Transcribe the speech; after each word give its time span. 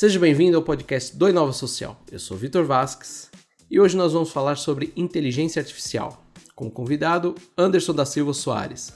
Seja 0.00 0.20
bem-vindo 0.20 0.56
ao 0.56 0.62
podcast 0.62 1.16
do 1.16 1.28
Inova 1.28 1.52
Social. 1.52 2.00
Eu 2.08 2.20
sou 2.20 2.36
Vitor 2.36 2.64
Vasques 2.64 3.28
e 3.68 3.80
hoje 3.80 3.96
nós 3.96 4.12
vamos 4.12 4.30
falar 4.30 4.54
sobre 4.54 4.92
inteligência 4.94 5.58
artificial. 5.58 6.24
Como 6.54 6.70
convidado, 6.70 7.34
Anderson 7.58 7.92
da 7.92 8.06
Silva 8.06 8.32
Soares. 8.32 8.92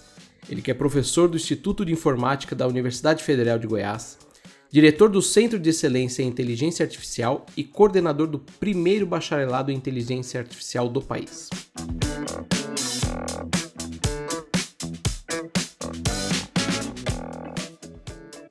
Ele 0.48 0.62
que 0.62 0.70
é 0.70 0.74
professor 0.74 1.28
do 1.28 1.36
Instituto 1.36 1.84
de 1.84 1.92
Informática 1.92 2.54
da 2.54 2.68
Universidade 2.68 3.24
Federal 3.24 3.58
de 3.58 3.66
Goiás, 3.66 4.16
diretor 4.70 5.08
do 5.08 5.20
Centro 5.20 5.58
de 5.58 5.70
Excelência 5.70 6.22
em 6.22 6.28
Inteligência 6.28 6.84
Artificial 6.84 7.46
e 7.56 7.64
coordenador 7.64 8.28
do 8.28 8.38
primeiro 8.38 9.04
bacharelado 9.04 9.72
em 9.72 9.74
Inteligência 9.74 10.38
Artificial 10.38 10.88
do 10.88 11.02
país. 11.02 11.50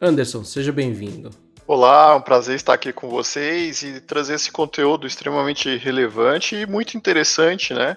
Anderson, 0.02 0.44
seja 0.44 0.74
bem-vindo. 0.74 1.30
Olá, 1.74 2.12
é 2.12 2.16
um 2.16 2.22
prazer 2.22 2.58
estar 2.58 2.74
aqui 2.74 2.92
com 2.92 3.08
vocês 3.08 3.82
e 3.82 4.02
trazer 4.02 4.34
esse 4.34 4.52
conteúdo 4.52 5.08
extremamente 5.08 5.78
relevante 5.78 6.54
e 6.54 6.66
muito 6.66 6.98
interessante, 6.98 7.74
né? 7.74 7.96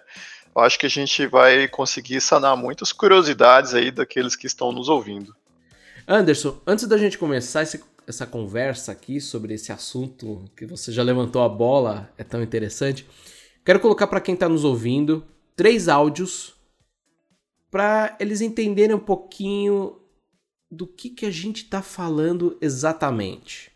Eu 0.55 0.63
acho 0.63 0.79
que 0.79 0.87
a 0.87 0.89
gente 0.89 1.27
vai 1.27 1.67
conseguir 1.67 2.21
sanar 2.21 2.57
muitas 2.57 2.93
curiosidades 2.93 3.75
aí 3.75 3.91
daqueles 3.91 4.37
que 4.37 4.47
estão 4.47 4.71
nos 4.71 4.89
ouvindo. 4.89 5.35
Anderson, 6.07 6.57
antes 6.65 6.87
da 6.87 6.97
gente 6.97 7.19
começar 7.19 7.65
esse, 7.65 7.83
essa 8.07 8.25
conversa 8.25 8.93
aqui 8.93 9.21
sobre 9.21 9.55
esse 9.55 9.73
assunto 9.73 10.45
que 10.57 10.67
você 10.67 10.93
já 10.93 11.03
levantou 11.03 11.43
a 11.43 11.49
bola, 11.49 12.09
é 12.17 12.23
tão 12.23 12.41
interessante, 12.45 13.05
quero 13.65 13.81
colocar 13.81 14.07
para 14.07 14.21
quem 14.21 14.35
está 14.35 14.49
nos 14.49 14.63
ouvindo 14.63 15.27
três 15.57 15.89
áudios 15.89 16.55
para 17.73 18.17
eles 18.21 18.41
entenderem 18.41 18.95
um 18.95 19.01
pouquinho 19.01 19.97
do 20.75 20.87
que, 20.87 21.09
que 21.09 21.25
a 21.25 21.31
gente 21.31 21.65
está 21.65 21.81
falando 21.81 22.59
exatamente. 22.61 23.71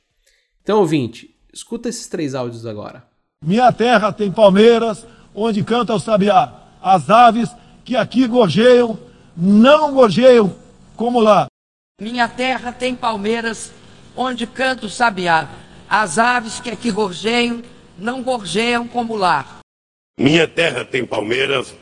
Então, 0.63 0.81
ouvinte, 0.81 1.35
escuta 1.53 1.89
esses 1.89 2.09
três 2.09 2.35
áudios 2.35 2.67
agora. 2.67 3.07
Minha 3.43 3.73
terra 3.73 4.13
tem 4.13 4.31
palmeiras, 4.31 5.07
onde 5.35 5.63
canta 5.63 5.95
o 5.95 6.01
sabiá. 6.01 6.53
As 6.83 7.09
aves 7.09 7.51
que 7.85 7.97
aqui 7.97 8.27
gorjeiam, 8.27 8.99
não 9.37 9.95
gorjeiam 9.95 10.55
como 10.97 11.21
lá. 11.21 11.47
Minha 12.01 12.29
terra 12.29 12.73
tem 12.73 12.95
palmeiras, 12.95 13.73
onde 14.17 14.47
canta 14.47 14.87
o 14.87 14.91
sabiá. 14.91 15.49
As 15.89 16.19
aves 16.19 16.61
que 16.61 16.71
aqui 16.71 16.91
gorjeiam, 16.91 17.63
não 17.97 18.23
gorjeiam 18.23 18.87
como 18.87 19.17
lá. 19.17 19.61
Minha 20.19 20.47
terra 20.47 20.85
tem 20.85 21.07
palmeiras, 21.07 21.75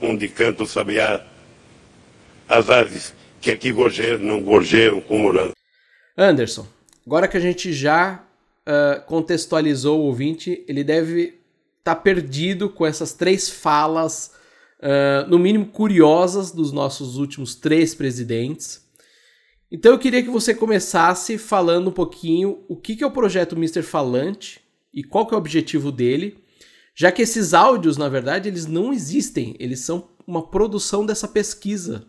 onde 0.00 0.28
canta 0.28 0.64
o 0.64 0.66
sabiá. 0.66 1.24
As 2.48 2.68
aves 2.68 3.15
que 3.46 3.50
aqui 3.52 3.70
gorjeiam, 3.70 4.18
não 4.18 4.42
gorjeiam 4.42 5.00
como 5.00 5.30
lá. 5.30 5.52
Anderson, 6.18 6.66
agora 7.06 7.28
que 7.28 7.36
a 7.36 7.40
gente 7.40 7.72
já 7.72 8.24
uh, 8.66 9.06
contextualizou 9.06 10.00
o 10.00 10.06
ouvinte, 10.06 10.64
ele 10.66 10.82
deve 10.82 11.38
estar 11.78 11.94
tá 11.94 11.96
perdido 11.96 12.68
com 12.68 12.84
essas 12.84 13.12
três 13.12 13.48
falas, 13.48 14.32
uh, 14.80 15.30
no 15.30 15.38
mínimo 15.38 15.66
curiosas, 15.66 16.50
dos 16.50 16.72
nossos 16.72 17.18
últimos 17.18 17.54
três 17.54 17.94
presidentes. 17.94 18.84
Então 19.70 19.92
eu 19.92 19.98
queria 19.98 20.24
que 20.24 20.30
você 20.30 20.52
começasse 20.52 21.38
falando 21.38 21.88
um 21.88 21.92
pouquinho 21.92 22.64
o 22.68 22.74
que, 22.74 22.96
que 22.96 23.04
é 23.04 23.06
o 23.06 23.12
projeto 23.12 23.54
Mr. 23.54 23.82
Falante 23.82 24.60
e 24.92 25.04
qual 25.04 25.24
que 25.24 25.34
é 25.34 25.36
o 25.36 25.40
objetivo 25.40 25.92
dele, 25.92 26.42
já 26.96 27.12
que 27.12 27.22
esses 27.22 27.54
áudios, 27.54 27.96
na 27.96 28.08
verdade, 28.08 28.48
eles 28.48 28.66
não 28.66 28.92
existem, 28.92 29.54
eles 29.60 29.80
são 29.80 30.08
uma 30.26 30.50
produção 30.50 31.06
dessa 31.06 31.28
pesquisa 31.28 32.08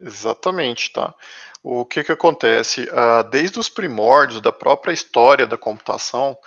Exatamente, 0.00 0.92
tá? 0.92 1.14
O 1.62 1.84
que 1.84 2.04
que 2.04 2.12
acontece? 2.12 2.84
Uh, 2.84 3.28
desde 3.30 3.58
os 3.58 3.68
primórdios 3.68 4.40
da 4.40 4.52
própria 4.52 4.92
história 4.92 5.46
da 5.46 5.56
computação, 5.56 6.38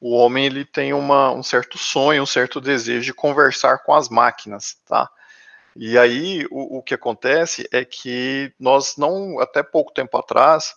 o 0.00 0.16
homem 0.16 0.46
ele 0.46 0.64
tem 0.64 0.92
uma, 0.92 1.32
um 1.32 1.42
certo 1.42 1.76
sonho, 1.76 2.22
um 2.22 2.26
certo 2.26 2.60
desejo 2.60 3.04
de 3.04 3.14
conversar 3.14 3.78
com 3.78 3.92
as 3.92 4.08
máquinas, 4.08 4.76
tá? 4.86 5.10
E 5.74 5.98
aí 5.98 6.46
o, 6.50 6.78
o 6.78 6.82
que 6.82 6.94
acontece 6.94 7.68
é 7.72 7.84
que 7.84 8.52
nós 8.58 8.96
não, 8.96 9.40
até 9.40 9.62
pouco 9.62 9.92
tempo 9.92 10.16
atrás, 10.16 10.74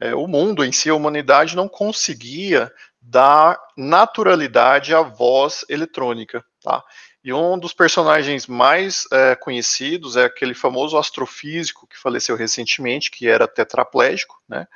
é, 0.00 0.14
o 0.14 0.26
mundo 0.26 0.64
em 0.64 0.72
si, 0.72 0.90
a 0.90 0.94
humanidade 0.94 1.54
não 1.54 1.68
conseguia 1.68 2.72
dar 3.00 3.58
naturalidade 3.76 4.94
à 4.94 5.00
voz 5.00 5.64
eletrônica, 5.68 6.44
tá? 6.62 6.82
E 7.24 7.32
um 7.32 7.56
dos 7.56 7.72
personagens 7.72 8.46
mais 8.46 9.06
é, 9.12 9.36
conhecidos 9.36 10.16
é 10.16 10.24
aquele 10.24 10.54
famoso 10.54 10.98
astrofísico 10.98 11.86
que 11.86 11.96
faleceu 11.96 12.36
recentemente, 12.36 13.10
que 13.10 13.28
era 13.28 13.46
tetraplégico, 13.46 14.40
né? 14.48 14.66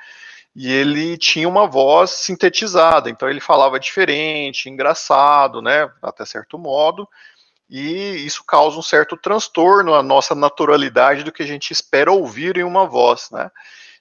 E 0.55 0.73
ele 0.73 1.19
tinha 1.19 1.49
uma 1.49 1.67
voz 1.67 2.11
sintetizada, 2.11 3.11
então 3.11 3.29
ele 3.29 3.41
falava 3.41 3.79
diferente, 3.79 4.71
engraçado, 4.71 5.61
né? 5.61 5.91
Até 6.01 6.25
certo 6.25 6.57
modo. 6.57 7.07
E 7.69 8.25
isso 8.25 8.45
causa 8.45 8.79
um 8.79 8.83
certo 8.83 9.17
transtorno 9.17 9.93
à 9.93 10.03
nossa 10.03 10.35
naturalidade 10.35 11.25
do 11.25 11.33
que 11.33 11.43
a 11.43 11.47
gente 11.47 11.73
espera 11.73 12.13
ouvir 12.13 12.57
em 12.57 12.63
uma 12.63 12.87
voz, 12.87 13.29
né? 13.33 13.51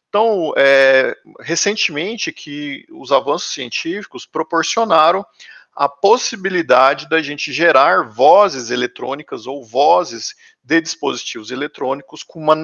Então, 0.08 0.54
é, 0.56 1.14
recentemente 1.42 2.32
que 2.32 2.86
os 2.90 3.12
avanços 3.12 3.52
científicos 3.52 4.26
proporcionaram 4.26 5.26
a 5.76 5.90
possibilidade 5.90 7.10
da 7.10 7.22
gente 7.22 7.52
gerar 7.52 8.08
vozes 8.10 8.70
eletrônicas 8.70 9.46
ou 9.46 9.64
vozes 9.64 10.34
de 10.64 10.80
dispositivos 10.80 11.52
eletrônicos 11.52 12.24
com 12.24 12.40
uma 12.40 12.56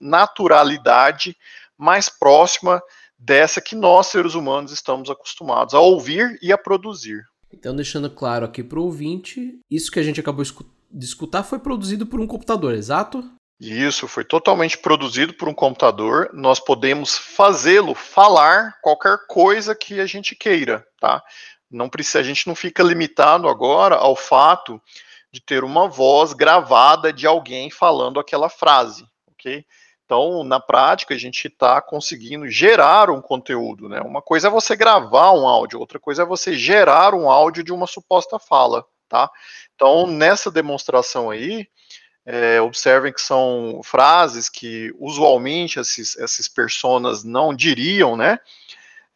naturalidade 0.00 1.36
mais 1.76 2.08
próxima 2.08 2.80
dessa 3.18 3.60
que 3.60 3.74
nós, 3.74 4.06
seres 4.06 4.34
humanos, 4.34 4.70
estamos 4.70 5.10
acostumados 5.10 5.74
a 5.74 5.80
ouvir 5.80 6.38
e 6.40 6.52
a 6.52 6.58
produzir. 6.58 7.24
Então, 7.52 7.74
deixando 7.74 8.08
claro 8.10 8.44
aqui 8.44 8.62
para 8.62 8.78
o 8.78 8.84
ouvinte, 8.84 9.58
isso 9.70 9.90
que 9.90 9.98
a 9.98 10.02
gente 10.02 10.20
acabou 10.20 10.44
de 10.44 11.04
escutar 11.04 11.42
foi 11.42 11.58
produzido 11.58 12.06
por 12.06 12.20
um 12.20 12.26
computador, 12.26 12.74
exato? 12.74 13.24
Isso, 13.58 14.06
foi 14.06 14.22
totalmente 14.22 14.76
produzido 14.76 15.32
por 15.32 15.48
um 15.48 15.54
computador. 15.54 16.30
Nós 16.34 16.60
podemos 16.60 17.16
fazê-lo 17.16 17.94
falar 17.94 18.78
qualquer 18.82 19.18
coisa 19.26 19.74
que 19.74 19.98
a 19.98 20.06
gente 20.06 20.34
queira, 20.34 20.86
tá? 21.00 21.22
Não 21.70 21.88
precisa, 21.88 22.20
a 22.20 22.22
gente 22.22 22.46
não 22.46 22.54
fica 22.54 22.82
limitado 22.82 23.48
agora 23.48 23.96
ao 23.96 24.14
fato 24.14 24.80
de 25.32 25.40
ter 25.40 25.64
uma 25.64 25.88
voz 25.88 26.32
gravada 26.32 27.12
de 27.12 27.26
alguém 27.26 27.70
falando 27.70 28.20
aquela 28.20 28.48
frase, 28.48 29.06
ok? 29.28 29.64
Então, 30.06 30.44
na 30.44 30.60
prática, 30.60 31.14
a 31.14 31.18
gente 31.18 31.48
está 31.48 31.82
conseguindo 31.82 32.48
gerar 32.48 33.10
um 33.10 33.20
conteúdo, 33.20 33.88
né? 33.88 34.00
Uma 34.00 34.22
coisa 34.22 34.46
é 34.46 34.50
você 34.50 34.76
gravar 34.76 35.32
um 35.32 35.48
áudio, 35.48 35.80
outra 35.80 35.98
coisa 35.98 36.22
é 36.22 36.26
você 36.26 36.54
gerar 36.54 37.12
um 37.12 37.28
áudio 37.28 37.64
de 37.64 37.72
uma 37.72 37.88
suposta 37.88 38.38
fala, 38.38 38.86
tá? 39.08 39.28
Então, 39.74 40.06
nessa 40.06 40.48
demonstração 40.48 41.28
aí, 41.28 41.66
é, 42.24 42.60
observem 42.60 43.12
que 43.12 43.20
são 43.20 43.80
frases 43.82 44.48
que 44.48 44.94
usualmente 44.98 45.80
esses, 45.80 46.16
essas 46.18 46.46
personas 46.46 47.24
não 47.24 47.52
diriam, 47.52 48.16
né? 48.16 48.38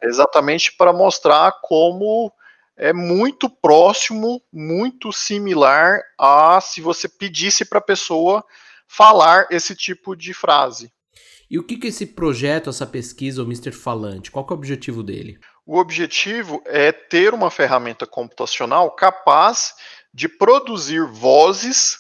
Exatamente 0.03 0.72
para 0.77 0.93
mostrar 0.93 1.53
como 1.62 2.33
é 2.80 2.94
muito 2.94 3.50
próximo, 3.50 4.42
muito 4.50 5.12
similar 5.12 6.00
a 6.18 6.58
se 6.62 6.80
você 6.80 7.06
pedisse 7.06 7.62
para 7.62 7.78
a 7.78 7.82
pessoa 7.82 8.42
falar 8.88 9.46
esse 9.50 9.76
tipo 9.76 10.16
de 10.16 10.32
frase. 10.32 10.91
E 11.50 11.58
o 11.58 11.62
que, 11.62 11.76
que 11.76 11.88
esse 11.88 12.06
projeto, 12.06 12.70
essa 12.70 12.86
pesquisa, 12.86 13.42
o 13.42 13.44
Mr. 13.44 13.70
Falante, 13.70 14.30
qual 14.30 14.46
é 14.48 14.52
o 14.52 14.54
objetivo 14.54 15.02
dele? 15.02 15.38
O 15.66 15.78
objetivo 15.78 16.62
é 16.64 16.91
ter 16.91 17.34
uma 17.34 17.50
ferramenta 17.50 18.06
computacional 18.06 18.91
capaz 18.92 19.74
de 20.14 20.26
produzir 20.26 21.04
vozes 21.06 21.98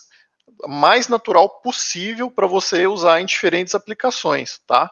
mais 0.66 1.08
natural 1.08 1.60
possível 1.60 2.30
para 2.30 2.46
você 2.46 2.86
usar 2.86 3.20
em 3.20 3.26
diferentes 3.26 3.74
aplicações, 3.74 4.58
tá? 4.66 4.90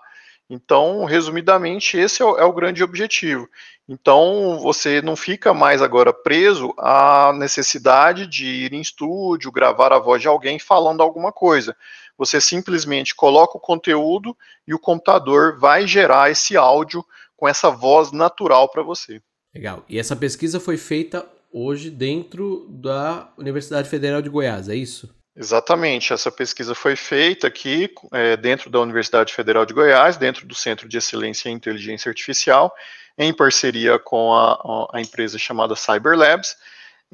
Então, 0.50 1.04
resumidamente, 1.04 1.98
esse 1.98 2.22
é 2.22 2.24
o, 2.24 2.38
é 2.38 2.44
o, 2.44 2.52
grande 2.52 2.82
objetivo. 2.82 3.48
Então, 3.86 4.58
você 4.60 5.02
não 5.02 5.14
fica 5.14 5.52
mais 5.52 5.82
agora 5.82 6.12
preso 6.12 6.72
à 6.78 7.32
necessidade 7.34 8.26
de 8.26 8.46
ir 8.46 8.72
em 8.72 8.80
estúdio, 8.80 9.52
gravar 9.52 9.92
a 9.92 9.98
voz 9.98 10.22
de 10.22 10.28
alguém 10.28 10.58
falando 10.58 11.02
alguma 11.02 11.30
coisa. 11.30 11.76
Você 12.16 12.40
simplesmente 12.40 13.14
coloca 13.14 13.58
o 13.58 13.60
conteúdo 13.60 14.36
e 14.66 14.72
o 14.72 14.78
computador 14.78 15.58
vai 15.58 15.86
gerar 15.86 16.30
esse 16.30 16.56
áudio 16.56 17.04
com 17.36 17.46
essa 17.46 17.70
voz 17.70 18.10
natural 18.10 18.70
para 18.70 18.82
você. 18.82 19.20
Legal. 19.54 19.84
E 19.88 19.98
essa 19.98 20.16
pesquisa 20.16 20.58
foi 20.58 20.76
feita 20.76 21.28
hoje 21.52 21.90
dentro 21.90 22.66
da 22.70 23.32
Universidade 23.36 23.88
Federal 23.88 24.22
de 24.22 24.28
Goiás, 24.28 24.68
é 24.68 24.74
isso? 24.74 25.17
Exatamente, 25.40 26.12
essa 26.12 26.32
pesquisa 26.32 26.74
foi 26.74 26.96
feita 26.96 27.46
aqui 27.46 27.88
é, 28.10 28.36
dentro 28.36 28.68
da 28.68 28.80
Universidade 28.80 29.32
Federal 29.32 29.64
de 29.64 29.72
Goiás, 29.72 30.16
dentro 30.16 30.44
do 30.44 30.52
Centro 30.52 30.88
de 30.88 30.98
Excelência 30.98 31.48
em 31.48 31.52
Inteligência 31.52 32.08
Artificial, 32.08 32.74
em 33.16 33.32
parceria 33.32 34.00
com 34.00 34.34
a, 34.34 34.88
a 34.92 35.00
empresa 35.00 35.38
chamada 35.38 35.76
Cyberlabs, 35.76 36.56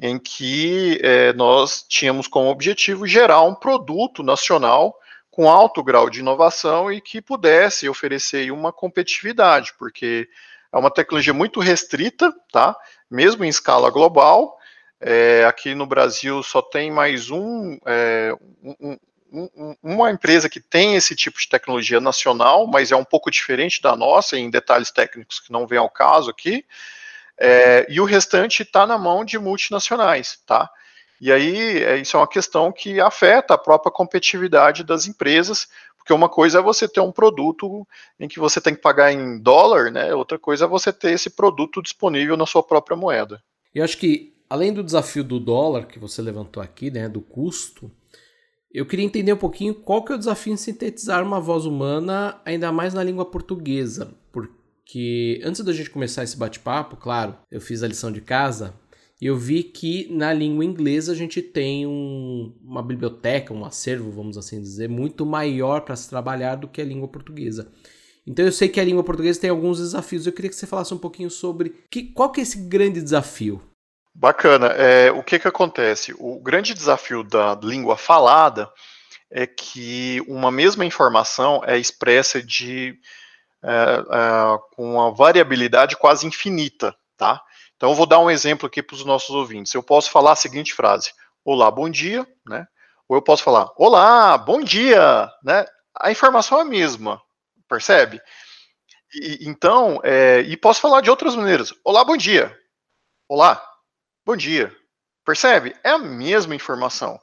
em 0.01 0.17
que 0.17 0.99
é, 1.03 1.33
nós 1.33 1.85
tínhamos 1.87 2.27
como 2.27 2.49
objetivo 2.49 3.05
gerar 3.05 3.43
um 3.43 3.53
produto 3.53 4.23
nacional 4.23 4.97
com 5.29 5.47
alto 5.47 5.83
grau 5.83 6.09
de 6.09 6.21
inovação 6.21 6.91
e 6.91 6.99
que 6.99 7.21
pudesse 7.21 7.87
oferecer 7.87 8.51
uma 8.51 8.73
competitividade, 8.73 9.71
porque 9.77 10.27
é 10.73 10.77
uma 10.79 10.89
tecnologia 10.89 11.33
muito 11.33 11.59
restrita, 11.59 12.33
tá? 12.51 12.75
Mesmo 13.07 13.45
em 13.45 13.49
escala 13.49 13.91
global. 13.91 14.57
É, 14.99 15.45
aqui 15.45 15.75
no 15.75 15.85
Brasil 15.85 16.41
só 16.41 16.61
tem 16.61 16.89
mais 16.89 17.29
um, 17.29 17.77
é, 17.85 18.33
um, 18.63 18.97
um, 19.31 19.75
uma 19.83 20.11
empresa 20.11 20.49
que 20.49 20.59
tem 20.59 20.95
esse 20.95 21.15
tipo 21.15 21.39
de 21.39 21.49
tecnologia 21.49 21.99
nacional, 21.99 22.65
mas 22.67 22.91
é 22.91 22.95
um 22.95 23.03
pouco 23.03 23.29
diferente 23.29 23.81
da 23.81 23.95
nossa, 23.95 24.37
em 24.37 24.49
detalhes 24.49 24.91
técnicos 24.91 25.39
que 25.39 25.51
não 25.51 25.67
vem 25.67 25.79
ao 25.79 25.89
caso 25.89 26.29
aqui. 26.29 26.65
É, 27.37 27.85
e 27.89 27.99
o 27.99 28.05
restante 28.05 28.63
está 28.63 28.87
na 28.87 28.97
mão 28.97 29.25
de 29.25 29.37
multinacionais, 29.37 30.39
tá? 30.45 30.69
E 31.19 31.31
aí, 31.31 31.83
é, 31.83 31.97
isso 31.97 32.15
é 32.15 32.19
uma 32.19 32.27
questão 32.27 32.71
que 32.71 32.99
afeta 32.99 33.53
a 33.53 33.57
própria 33.57 33.91
competitividade 33.91 34.83
das 34.83 35.07
empresas, 35.07 35.67
porque 35.97 36.13
uma 36.13 36.29
coisa 36.29 36.59
é 36.59 36.61
você 36.61 36.87
ter 36.87 36.99
um 36.99 37.11
produto 37.11 37.85
em 38.19 38.27
que 38.27 38.39
você 38.39 38.61
tem 38.61 38.75
que 38.75 38.81
pagar 38.81 39.11
em 39.11 39.39
dólar, 39.39 39.91
né? 39.91 40.13
Outra 40.13 40.37
coisa 40.37 40.65
é 40.65 40.67
você 40.67 40.93
ter 40.93 41.11
esse 41.11 41.29
produto 41.29 41.81
disponível 41.81 42.37
na 42.37 42.45
sua 42.45 42.61
própria 42.61 42.95
moeda. 42.95 43.41
Eu 43.73 43.83
acho 43.83 43.97
que, 43.97 44.34
além 44.49 44.73
do 44.73 44.83
desafio 44.83 45.23
do 45.23 45.39
dólar 45.39 45.87
que 45.87 45.99
você 45.99 46.21
levantou 46.21 46.61
aqui, 46.61 46.91
né, 46.91 47.09
do 47.09 47.21
custo, 47.21 47.91
eu 48.71 48.85
queria 48.85 49.05
entender 49.05 49.33
um 49.33 49.37
pouquinho 49.37 49.73
qual 49.73 50.03
que 50.03 50.11
é 50.11 50.15
o 50.15 50.19
desafio 50.19 50.53
em 50.53 50.57
sintetizar 50.57 51.23
uma 51.23 51.39
voz 51.39 51.65
humana, 51.65 52.39
ainda 52.43 52.71
mais 52.71 52.93
na 52.93 53.03
língua 53.03 53.25
portuguesa, 53.25 54.13
porque 54.31 55.41
antes 55.43 55.61
da 55.61 55.71
gente 55.71 55.89
começar 55.89 56.23
esse 56.23 56.37
bate-papo, 56.37 56.97
claro, 56.97 57.37
eu 57.49 57.61
fiz 57.61 57.83
a 57.83 57.87
lição 57.87 58.11
de 58.11 58.21
casa 58.21 58.73
eu 59.21 59.37
vi 59.37 59.63
que 59.63 60.07
na 60.11 60.33
língua 60.33 60.65
inglesa 60.65 61.11
a 61.11 61.15
gente 61.15 61.41
tem 61.41 61.87
um, 61.87 62.53
uma 62.61 62.83
biblioteca, 62.83 63.53
um 63.53 63.63
acervo, 63.63 64.11
vamos 64.11 64.37
assim 64.37 64.61
dizer, 64.61 64.89
muito 64.89 65.25
maior 65.25 65.81
para 65.81 65.95
se 65.95 66.09
trabalhar 66.09 66.55
do 66.55 66.67
que 66.67 66.81
a 66.81 66.85
língua 66.85 67.07
portuguesa. 67.07 67.71
Então 68.27 68.43
eu 68.43 68.51
sei 68.51 68.67
que 68.67 68.79
a 68.79 68.83
língua 68.83 69.03
portuguesa 69.03 69.39
tem 69.39 69.49
alguns 69.49 69.79
desafios. 69.79 70.25
Eu 70.25 70.33
queria 70.33 70.49
que 70.49 70.55
você 70.55 70.67
falasse 70.67 70.93
um 70.93 70.97
pouquinho 70.97 71.29
sobre 71.29 71.75
que, 71.89 72.03
qual 72.03 72.31
que 72.31 72.41
é 72.41 72.43
esse 72.43 72.57
grande 72.57 73.01
desafio. 73.01 73.61
Bacana. 74.17 74.67
É, 74.67 75.11
o 75.11 75.21
que, 75.21 75.37
que 75.37 75.47
acontece? 75.47 76.15
O 76.17 76.39
grande 76.39 76.73
desafio 76.73 77.21
da 77.21 77.53
língua 77.61 77.97
falada 77.97 78.71
é 79.29 79.45
que 79.45 80.23
uma 80.25 80.49
mesma 80.49 80.85
informação 80.85 81.61
é 81.65 81.77
expressa 81.77 82.41
de 82.41 82.97
é, 83.61 83.69
é, 83.69 84.57
com 84.73 84.93
uma 84.93 85.11
variabilidade 85.13 85.97
quase 85.97 86.25
infinita, 86.25 86.95
tá? 87.17 87.41
Então 87.75 87.89
eu 87.89 87.95
vou 87.95 88.05
dar 88.05 88.19
um 88.19 88.31
exemplo 88.31 88.67
aqui 88.67 88.81
para 88.81 88.95
os 88.95 89.03
nossos 89.03 89.31
ouvintes. 89.31 89.73
Eu 89.73 89.83
posso 89.83 90.09
falar 90.09 90.31
a 90.31 90.37
seguinte 90.37 90.73
frase: 90.73 91.11
Olá, 91.43 91.69
bom 91.69 91.89
dia, 91.89 92.25
né? 92.47 92.65
Ou 93.09 93.17
eu 93.17 93.21
posso 93.21 93.43
falar: 93.43 93.69
Olá, 93.75 94.37
bom 94.37 94.61
dia, 94.61 95.29
né? 95.43 95.65
A 95.99 96.09
informação 96.09 96.59
é 96.59 96.61
a 96.61 96.65
mesma, 96.65 97.21
percebe? 97.67 98.21
E, 99.13 99.49
então, 99.49 99.99
é, 100.05 100.39
e 100.39 100.55
posso 100.55 100.79
falar 100.79 101.01
de 101.01 101.09
outras 101.09 101.35
maneiras. 101.35 101.73
Olá, 101.83 102.05
bom 102.05 102.15
dia. 102.15 102.57
Olá, 103.27 103.61
bom 104.25 104.35
dia. 104.35 104.75
Percebe? 105.23 105.75
É 105.83 105.91
a 105.91 105.97
mesma 105.97 106.55
informação. 106.55 107.19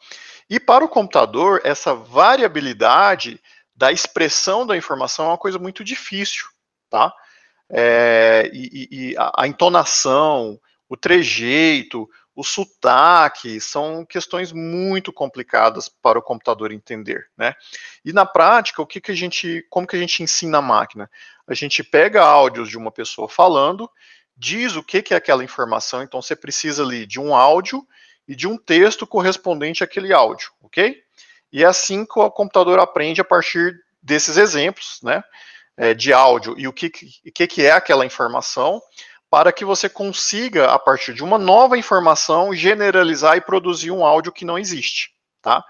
E 0.48 0.60
para 0.60 0.84
o 0.84 0.88
computador, 0.88 1.60
essa 1.64 1.94
variabilidade 1.94 3.40
da 3.74 3.90
expressão 3.90 4.66
da 4.66 4.76
informação 4.76 5.26
é 5.26 5.28
uma 5.28 5.38
coisa 5.38 5.58
muito 5.58 5.82
difícil, 5.82 6.46
tá? 6.88 7.12
é, 7.72 8.50
e, 8.52 8.88
e 8.90 9.16
a, 9.16 9.32
a, 9.38 9.46
entonação, 9.48 10.60
o 10.88 10.96
trejeito, 10.96 12.06
o 12.36 12.44
sotaque, 12.44 13.58
são 13.60 14.04
questões 14.04 14.52
muito 14.52 15.10
complicadas 15.12 15.88
para 15.88 16.18
o 16.18 16.22
computador 16.22 16.70
entender, 16.70 17.26
né? 17.36 17.54
E 18.04 18.12
na 18.12 18.26
prática, 18.26 18.82
o 18.82 18.86
que, 18.86 19.00
que 19.00 19.10
a 19.10 19.14
gente, 19.14 19.66
como 19.70 19.86
que 19.86 19.96
a 19.96 19.98
gente 19.98 20.22
ensina 20.22 20.58
a 20.58 20.62
máquina? 20.62 21.10
A 21.46 21.54
gente 21.54 21.82
pega 21.82 22.22
áudios 22.22 22.68
de 22.68 22.76
uma 22.76 22.92
pessoa 22.92 23.28
falando, 23.28 23.90
diz 24.42 24.74
o 24.74 24.82
que, 24.82 25.02
que 25.02 25.14
é 25.14 25.16
aquela 25.16 25.44
informação, 25.44 26.02
então 26.02 26.20
você 26.20 26.34
precisa 26.34 26.82
ali 26.82 27.06
de 27.06 27.20
um 27.20 27.34
áudio 27.34 27.86
e 28.26 28.34
de 28.34 28.48
um 28.48 28.58
texto 28.58 29.06
correspondente 29.06 29.84
àquele 29.84 30.12
áudio, 30.12 30.50
ok? 30.60 31.00
E 31.52 31.62
é 31.62 31.66
assim 31.66 32.04
que 32.04 32.18
o 32.18 32.30
computador 32.30 32.80
aprende 32.80 33.20
a 33.20 33.24
partir 33.24 33.78
desses 34.02 34.36
exemplos, 34.36 34.98
né? 35.02 35.22
é, 35.76 35.94
de 35.94 36.12
áudio 36.12 36.54
e 36.58 36.68
o 36.68 36.72
que, 36.72 36.90
que, 36.90 37.46
que 37.46 37.62
é 37.62 37.72
aquela 37.72 38.04
informação, 38.04 38.80
para 39.30 39.52
que 39.52 39.64
você 39.64 39.88
consiga, 39.88 40.66
a 40.66 40.78
partir 40.78 41.14
de 41.14 41.24
uma 41.24 41.38
nova 41.38 41.78
informação, 41.78 42.54
generalizar 42.54 43.36
e 43.36 43.40
produzir 43.40 43.90
um 43.90 44.04
áudio 44.04 44.32
que 44.32 44.44
não 44.44 44.58
existe, 44.58 45.10
tá? 45.40 45.64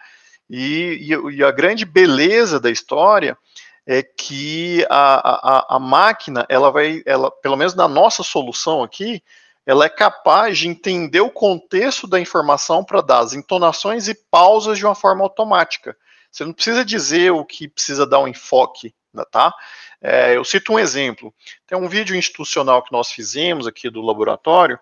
E, 0.51 0.99
e, 1.01 1.37
e 1.37 1.45
a 1.45 1.51
grande 1.51 1.85
beleza 1.85 2.59
da 2.59 2.71
história 2.71 3.39
é 3.87 4.03
que 4.03 4.87
a, 4.89 5.75
a, 5.75 5.77
a 5.77 5.79
máquina, 5.79 6.47
ela 6.49 6.71
vai, 6.71 7.03
ela, 7.05 7.31
pelo 7.31 7.57
menos 7.57 7.75
na 7.75 7.89
nossa 7.89 8.23
solução 8.23 8.83
aqui, 8.83 9.23
ela 9.65 9.85
é 9.85 9.89
capaz 9.89 10.59
de 10.59 10.69
entender 10.69 11.21
o 11.21 11.31
contexto 11.31 12.07
da 12.07 12.21
informação 12.21 12.85
para 12.85 13.01
dar 13.01 13.21
as 13.21 13.33
entonações 13.33 14.09
e 14.09 14.15
pausas 14.15 14.79
de 14.79 14.85
uma 14.85 14.95
forma 14.95 15.23
automática. 15.23 15.97
Você 16.31 16.45
não 16.45 16.53
precisa 16.53 16.85
dizer 16.85 17.31
o 17.33 17.45
que 17.45 17.69
precisa 17.69 18.07
dar 18.07 18.21
um 18.21 18.29
enfoque, 18.29 18.95
tá? 19.31 19.53
É, 20.01 20.37
eu 20.37 20.45
cito 20.45 20.73
um 20.73 20.79
exemplo. 20.79 21.33
Tem 21.67 21.79
um 21.79 21.89
vídeo 21.89 22.17
institucional 22.17 22.83
que 22.83 22.93
nós 22.93 23.13
fizemos 23.13 23.67
aqui 23.67 23.89
do 23.89 24.01
laboratório, 24.01 24.79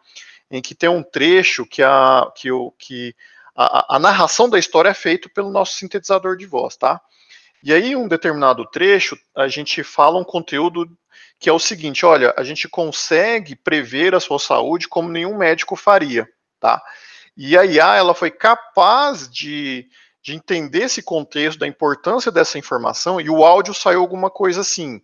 em 0.51 0.63
que 0.63 0.75
tem 0.75 0.89
um 0.89 1.03
trecho 1.03 1.67
que 1.67 1.83
a, 1.83 2.31
que 2.35 2.51
o, 2.51 2.73
que 2.79 3.15
a, 3.55 3.97
a 3.97 3.99
narração 3.99 4.49
da 4.49 4.59
história 4.59 4.89
é 4.89 4.95
feita 4.95 5.29
pelo 5.29 5.51
nosso 5.51 5.75
sintetizador 5.75 6.37
de 6.37 6.47
voz, 6.47 6.77
tá? 6.77 7.01
E 7.63 7.73
aí, 7.73 7.95
um 7.95 8.09
determinado 8.09 8.65
trecho, 8.67 9.19
a 9.37 9.49
gente 9.49 9.83
fala 9.83 10.19
um 10.19 10.25
conteúdo 10.25 10.89
que 11.39 11.49
é 11.49 11.53
o 11.53 11.59
seguinte: 11.59 12.05
olha, 12.07 12.35
a 12.37 12.45
gente 12.45 12.69
consegue 12.69 13.55
prever 13.57 14.15
a 14.15 14.21
sua 14.21 14.39
saúde 14.39 14.89
como 14.89 15.09
nenhum 15.09 15.37
médico 15.37 15.77
faria, 15.77 16.29
tá? 16.59 16.83
E 17.37 17.57
a 17.57 17.65
IA, 17.65 17.97
ela 17.97 18.15
foi 18.15 18.31
capaz 18.31 19.29
de 19.31 19.89
de 20.23 20.35
entender 20.35 20.83
esse 20.83 21.03
contexto, 21.03 21.59
da 21.59 21.67
importância 21.67 22.31
dessa 22.31 22.59
informação, 22.59 23.21
e 23.21 23.31
o 23.31 23.45
áudio 23.45 23.73
saiu 23.73 24.01
alguma 24.01 24.31
coisa 24.31 24.61
assim. 24.61 25.01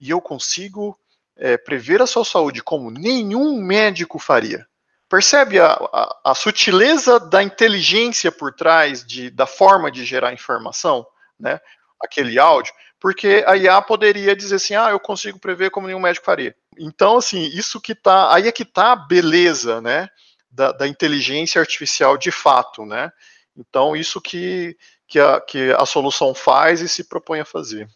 E 0.00 0.10
eu 0.10 0.20
consigo 0.20 0.98
é, 1.36 1.56
prever 1.56 2.00
a 2.00 2.06
sua 2.06 2.24
saúde 2.24 2.62
como 2.62 2.90
nenhum 2.90 3.60
médico 3.60 4.18
faria. 4.18 4.66
Percebe 5.08 5.58
a, 5.58 5.72
a, 5.72 6.20
a, 6.24 6.34
sutileza 6.34 7.18
da 7.18 7.42
inteligência 7.42 8.30
por 8.30 8.54
trás 8.54 9.04
de, 9.04 9.30
da 9.30 9.46
forma 9.46 9.90
de 9.90 10.04
gerar 10.04 10.32
informação, 10.32 11.06
né? 11.38 11.60
Aquele 12.00 12.38
áudio, 12.38 12.72
porque 13.00 13.44
a 13.46 13.56
IA 13.56 13.80
poderia 13.82 14.34
dizer 14.34 14.56
assim, 14.56 14.74
ah, 14.74 14.90
eu 14.90 15.00
consigo 15.00 15.38
prever 15.38 15.70
como 15.70 15.86
nenhum 15.86 16.00
médico 16.00 16.26
faria. 16.26 16.54
Então, 16.78 17.16
assim, 17.16 17.42
isso 17.42 17.80
que 17.80 17.94
tá, 17.94 18.32
aí 18.32 18.46
é 18.46 18.52
que 18.52 18.64
tá 18.64 18.92
a 18.92 18.96
beleza, 18.96 19.80
né? 19.80 20.08
Da, 20.50 20.72
da 20.72 20.88
inteligência 20.88 21.60
artificial 21.60 22.16
de 22.16 22.30
fato, 22.30 22.84
né? 22.84 23.12
Então, 23.56 23.96
isso 23.96 24.20
que, 24.20 24.76
que, 25.06 25.18
a, 25.18 25.40
que 25.40 25.72
a 25.72 25.84
solução 25.84 26.34
faz 26.34 26.80
e 26.80 26.88
se 26.88 27.04
propõe 27.08 27.40
a 27.40 27.44
fazer. 27.44 27.88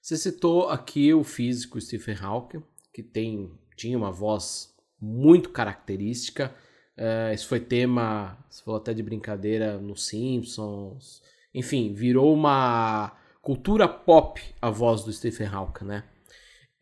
Você 0.00 0.16
citou 0.16 0.68
aqui 0.68 1.14
o 1.14 1.22
físico 1.22 1.80
Stephen 1.80 2.16
Hawking, 2.20 2.62
que 2.92 3.02
tem, 3.02 3.52
tinha 3.76 3.96
uma 3.96 4.10
voz 4.10 4.74
muito 5.00 5.50
característica. 5.50 6.54
Uh, 6.96 7.32
isso 7.32 7.46
foi 7.46 7.60
tema, 7.60 8.36
você 8.48 8.62
falou 8.64 8.80
até 8.80 8.92
de 8.92 9.02
brincadeira 9.02 9.78
nos 9.78 10.06
Simpsons. 10.06 11.22
Enfim, 11.54 11.92
virou 11.92 12.32
uma 12.32 13.12
cultura 13.40 13.88
pop 13.88 14.40
a 14.60 14.70
voz 14.70 15.04
do 15.04 15.12
Stephen 15.12 15.48
Hawking, 15.48 15.84
né? 15.84 16.04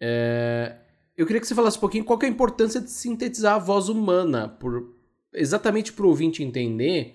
Uh, 0.01 0.79
eu 1.17 1.27
queria 1.27 1.41
que 1.41 1.47
você 1.47 1.55
falasse 1.55 1.77
um 1.77 1.81
pouquinho 1.81 2.05
qual 2.05 2.19
é 2.23 2.27
a 2.27 2.29
importância 2.31 2.81
de 2.81 2.91
sintetizar 2.91 3.57
a 3.57 3.59
voz 3.59 3.89
humana, 3.89 4.49
por, 4.49 4.95
exatamente 5.35 5.93
para 5.93 6.07
o 6.07 6.09
ouvinte 6.09 6.43
entender 6.43 7.15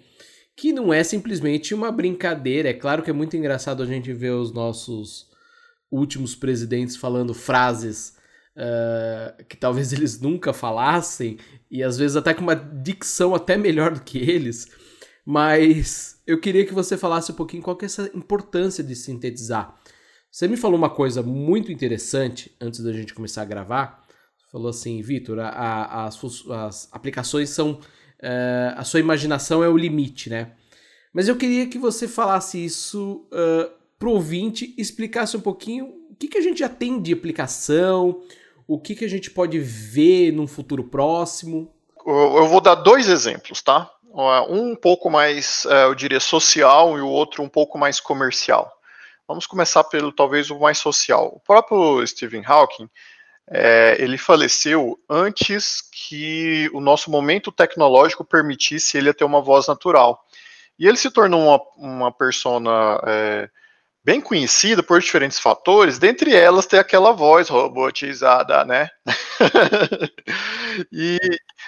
que 0.55 0.71
não 0.71 0.93
é 0.93 1.03
simplesmente 1.03 1.74
uma 1.74 1.91
brincadeira. 1.91 2.69
É 2.69 2.74
claro 2.74 3.03
que 3.03 3.09
é 3.09 3.13
muito 3.13 3.35
engraçado 3.35 3.83
a 3.83 3.85
gente 3.85 4.13
ver 4.13 4.31
os 4.31 4.51
nossos 4.51 5.27
últimos 5.91 6.35
presidentes 6.35 6.95
falando 6.95 7.33
frases 7.33 8.15
uh, 8.55 9.43
que 9.45 9.57
talvez 9.57 9.91
eles 9.93 10.19
nunca 10.19 10.53
falassem, 10.53 11.38
e 11.69 11.83
às 11.83 11.97
vezes 11.97 12.15
até 12.15 12.33
com 12.33 12.41
uma 12.41 12.55
dicção 12.55 13.35
até 13.35 13.57
melhor 13.57 13.93
do 13.93 14.01
que 14.01 14.17
eles. 14.17 14.67
Mas 15.25 16.22
eu 16.27 16.39
queria 16.39 16.65
que 16.65 16.74
você 16.74 16.96
falasse 16.96 17.32
um 17.32 17.36
pouquinho 17.36 17.63
qual 17.63 17.75
que 17.75 17.86
é 17.86 17.88
essa 17.88 18.12
importância 18.13 18.84
de 18.84 18.96
sintetizar. 18.96 19.75
Você 20.32 20.48
me 20.48 20.58
falou 20.58 20.77
uma 20.77 20.89
coisa 20.89 21.24
muito 21.24 21.72
interessante 21.72 22.55
antes 22.62 22.82
da 22.82 22.94
gente 22.94 23.13
começar 23.13 23.41
a 23.41 23.46
gravar. 23.46 24.05
Você 24.38 24.51
falou 24.51 24.70
assim, 24.70 25.01
Vitor, 25.01 25.39
as, 25.39 26.20
as 26.50 26.89
aplicações 26.91 27.50
são 27.50 27.72
uh, 27.72 28.75
a 28.75 28.84
sua 28.84 29.00
imaginação 29.00 29.63
é 29.63 29.70
o 29.70 29.77
limite, 29.77 30.29
né? 30.29 30.51
Mas 31.13 31.27
eu 31.27 31.38
queria 31.38 31.67
que 31.67 31.77
você 31.77 32.08
falasse 32.08 32.63
isso 32.63 33.25
uh, 33.32 33.72
pro 33.98 34.12
ouvinte, 34.12 34.75
explicasse 34.77 35.38
um 35.38 35.41
pouquinho 35.41 35.86
o 36.12 36.15
que, 36.15 36.27
que 36.27 36.38
a 36.38 36.41
gente 36.41 36.60
já 36.60 36.70
tem 36.70 37.01
de 37.01 37.13
aplicação, 37.13 38.22
o 38.67 38.79
que, 38.79 38.96
que 38.96 39.05
a 39.05 39.10
gente 39.10 39.32
pode 39.32 39.58
ver 39.60 40.32
num 40.32 40.48
futuro 40.48 40.84
próximo. 40.84 41.74
Eu 42.05 42.48
vou 42.48 42.62
dar 42.62 42.75
dois 42.75 43.08
exemplos, 43.08 43.62
tá? 43.62 43.89
Um 44.50 44.75
pouco 44.75 45.10
mais, 45.10 45.65
eu 45.65 45.93
diria, 45.93 46.22
social 46.22 46.98
e 46.98 47.01
o 47.01 47.07
outro 47.07 47.43
um 47.43 47.50
pouco 47.50 47.77
mais 47.77 48.00
comercial. 48.00 48.72
Vamos 49.27 49.45
começar 49.45 49.84
pelo 49.84 50.12
talvez 50.12 50.50
o 50.50 50.60
mais 50.60 50.77
social. 50.77 51.34
O 51.36 51.39
próprio 51.39 52.05
Stephen 52.07 52.43
Hawking, 52.45 52.89
é, 53.50 53.98
ele 54.00 54.17
faleceu 54.17 54.98
antes 55.10 55.81
que 55.91 56.69
o 56.74 56.79
nosso 56.79 57.12
momento 57.12 57.51
tecnológico 57.51 58.24
permitisse 58.24 58.98
ele 58.98 59.13
ter 59.13 59.25
uma 59.25 59.41
voz 59.41 59.67
natural. 59.67 60.24
E 60.79 60.88
ele 60.88 60.98
se 60.98 61.12
tornou 61.12 61.41
uma, 61.41 61.62
uma 61.77 62.12
persona 62.12 63.01
é, 63.05 63.50
bem 64.05 64.21
conhecida 64.21 64.83
por 64.83 65.00
diferentes 65.00 65.39
fatores, 65.39 65.97
dentre 65.97 66.35
elas 66.35 66.67
tem 66.67 66.79
aquela 66.79 67.12
voz 67.12 67.50
robotizada, 67.50 68.63
né? 68.63 68.88
e, 70.91 71.17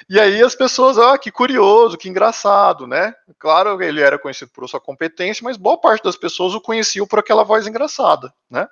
e 0.08 0.20
aí 0.20 0.44
as 0.44 0.54
pessoas, 0.54 1.00
ah, 1.00 1.18
que 1.18 1.32
curioso, 1.32 1.98
que 1.98 2.08
engraçado, 2.08 2.86
né? 2.86 3.12
Claro, 3.40 3.82
ele 3.82 4.02
era 4.02 4.20
conhecido 4.20 4.52
por 4.54 4.70
sua 4.70 4.80
competência, 4.80 5.44
mas 5.44 5.58
boa 5.58 5.82
parte 5.82 6.04
das 6.04 6.16
pessoas 6.16 6.54
o 6.54 6.62
conheciam 6.62 7.08
por 7.08 7.18
aquela 7.18 7.44
voz 7.44 7.66
engraçada, 7.66 8.32
né? 8.52 8.68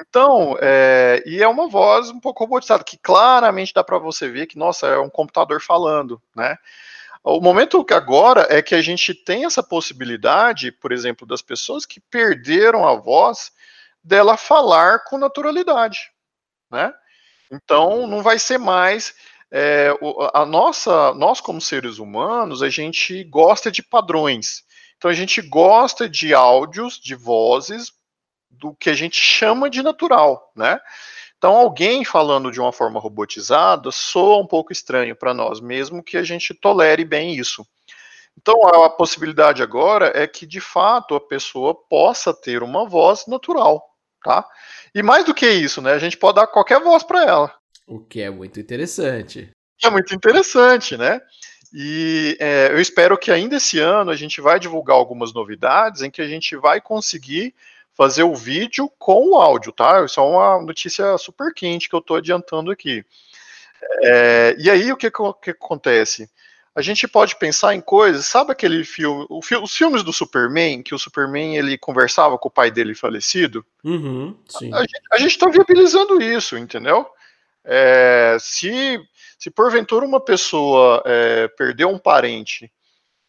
Então, 0.00 0.56
é, 0.60 1.22
e 1.24 1.40
é 1.40 1.46
uma 1.46 1.68
voz 1.68 2.10
um 2.10 2.18
pouco 2.18 2.42
robotizada, 2.42 2.82
que 2.82 2.98
claramente 2.98 3.72
dá 3.72 3.84
para 3.84 3.98
você 3.98 4.28
ver 4.28 4.46
que, 4.46 4.58
nossa, 4.58 4.88
é 4.88 4.98
um 4.98 5.10
computador 5.10 5.62
falando, 5.62 6.20
né? 6.34 6.56
O 7.22 7.40
momento 7.40 7.84
agora 7.92 8.46
é 8.48 8.62
que 8.62 8.74
a 8.74 8.80
gente 8.80 9.12
tem 9.14 9.44
essa 9.44 9.62
possibilidade, 9.62 10.72
por 10.72 10.90
exemplo, 10.90 11.26
das 11.26 11.42
pessoas 11.42 11.84
que 11.84 12.00
perderam 12.00 12.86
a 12.86 12.94
voz, 12.94 13.52
dela 14.02 14.36
falar 14.36 15.04
com 15.04 15.18
naturalidade, 15.18 16.10
né? 16.70 16.92
Então, 17.50 18.06
não 18.06 18.22
vai 18.22 18.38
ser 18.38 18.58
mais 18.58 19.14
é, 19.50 19.92
a 20.32 20.46
nossa, 20.46 21.12
nós 21.14 21.40
como 21.40 21.60
seres 21.60 21.98
humanos, 21.98 22.62
a 22.62 22.68
gente 22.68 23.24
gosta 23.24 23.70
de 23.70 23.82
padrões. 23.82 24.64
Então, 24.96 25.10
a 25.10 25.14
gente 25.14 25.42
gosta 25.42 26.08
de 26.08 26.32
áudios, 26.32 26.98
de 26.98 27.14
vozes 27.14 27.92
do 28.48 28.74
que 28.74 28.88
a 28.88 28.94
gente 28.94 29.16
chama 29.16 29.68
de 29.68 29.82
natural, 29.82 30.52
né? 30.54 30.78
Então, 31.40 31.56
alguém 31.56 32.04
falando 32.04 32.50
de 32.50 32.60
uma 32.60 32.70
forma 32.70 33.00
robotizada 33.00 33.90
soa 33.90 34.36
um 34.36 34.46
pouco 34.46 34.74
estranho 34.74 35.16
para 35.16 35.32
nós, 35.32 35.58
mesmo 35.58 36.02
que 36.02 36.18
a 36.18 36.22
gente 36.22 36.52
tolere 36.52 37.02
bem 37.02 37.34
isso. 37.34 37.66
Então, 38.36 38.62
a 38.66 38.90
possibilidade 38.90 39.62
agora 39.62 40.12
é 40.14 40.26
que, 40.26 40.44
de 40.44 40.60
fato, 40.60 41.14
a 41.14 41.20
pessoa 41.20 41.74
possa 41.74 42.34
ter 42.34 42.62
uma 42.62 42.86
voz 42.86 43.26
natural, 43.26 43.82
tá? 44.22 44.46
E 44.94 45.02
mais 45.02 45.24
do 45.24 45.32
que 45.32 45.48
isso, 45.48 45.80
né? 45.80 45.94
A 45.94 45.98
gente 45.98 46.18
pode 46.18 46.36
dar 46.36 46.46
qualquer 46.46 46.78
voz 46.78 47.02
para 47.02 47.24
ela. 47.24 47.54
O 47.86 48.00
que 48.00 48.20
é 48.20 48.28
muito 48.28 48.60
interessante. 48.60 49.48
É 49.82 49.88
muito 49.88 50.14
interessante, 50.14 50.94
né? 50.94 51.22
E 51.72 52.36
é, 52.38 52.70
eu 52.70 52.78
espero 52.78 53.16
que 53.16 53.30
ainda 53.30 53.56
esse 53.56 53.78
ano 53.78 54.10
a 54.10 54.16
gente 54.16 54.42
vai 54.42 54.60
divulgar 54.60 54.94
algumas 54.94 55.32
novidades 55.32 56.02
em 56.02 56.10
que 56.10 56.20
a 56.20 56.28
gente 56.28 56.54
vai 56.54 56.82
conseguir 56.82 57.54
fazer 57.94 58.22
o 58.22 58.34
vídeo 58.34 58.90
com 58.98 59.30
o 59.30 59.36
áudio, 59.36 59.72
tá? 59.72 60.04
Isso 60.04 60.20
é 60.20 60.22
uma 60.22 60.62
notícia 60.62 61.16
super 61.18 61.52
quente 61.52 61.88
que 61.88 61.94
eu 61.94 62.00
estou 62.00 62.16
adiantando 62.16 62.70
aqui. 62.70 63.04
É, 64.02 64.56
e 64.58 64.70
aí 64.70 64.92
o 64.92 64.96
que, 64.96 65.10
que, 65.10 65.50
acontece? 65.50 66.30
A 66.74 66.82
gente 66.82 67.08
pode 67.08 67.36
pensar 67.36 67.74
em 67.74 67.80
coisas, 67.80 68.26
sabe 68.26 68.52
aquele 68.52 68.84
filme, 68.84 69.26
os 69.28 69.76
filmes 69.76 70.02
do 70.02 70.12
Superman, 70.12 70.82
que 70.82 70.94
o 70.94 70.98
Superman 70.98 71.56
ele 71.56 71.76
conversava 71.76 72.38
com 72.38 72.48
o 72.48 72.52
pai 72.52 72.70
dele 72.70 72.94
falecido? 72.94 73.64
Uhum, 73.82 74.36
a, 75.12 75.18
gente 75.18 75.32
está 75.32 75.48
viabilizando 75.48 76.22
isso, 76.22 76.56
entendeu? 76.56 77.06
É, 77.64 78.36
se, 78.38 79.00
se 79.38 79.50
porventura 79.50 80.06
uma 80.06 80.20
pessoa 80.20 81.02
é, 81.04 81.48
perdeu 81.48 81.88
um 81.88 81.98
parente 81.98 82.70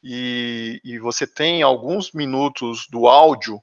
e, 0.04 0.80
e 0.84 1.00
você 1.00 1.26
tem 1.26 1.64
alguns 1.64 2.12
minutos 2.12 2.88
do 2.90 3.08
áudio 3.08 3.62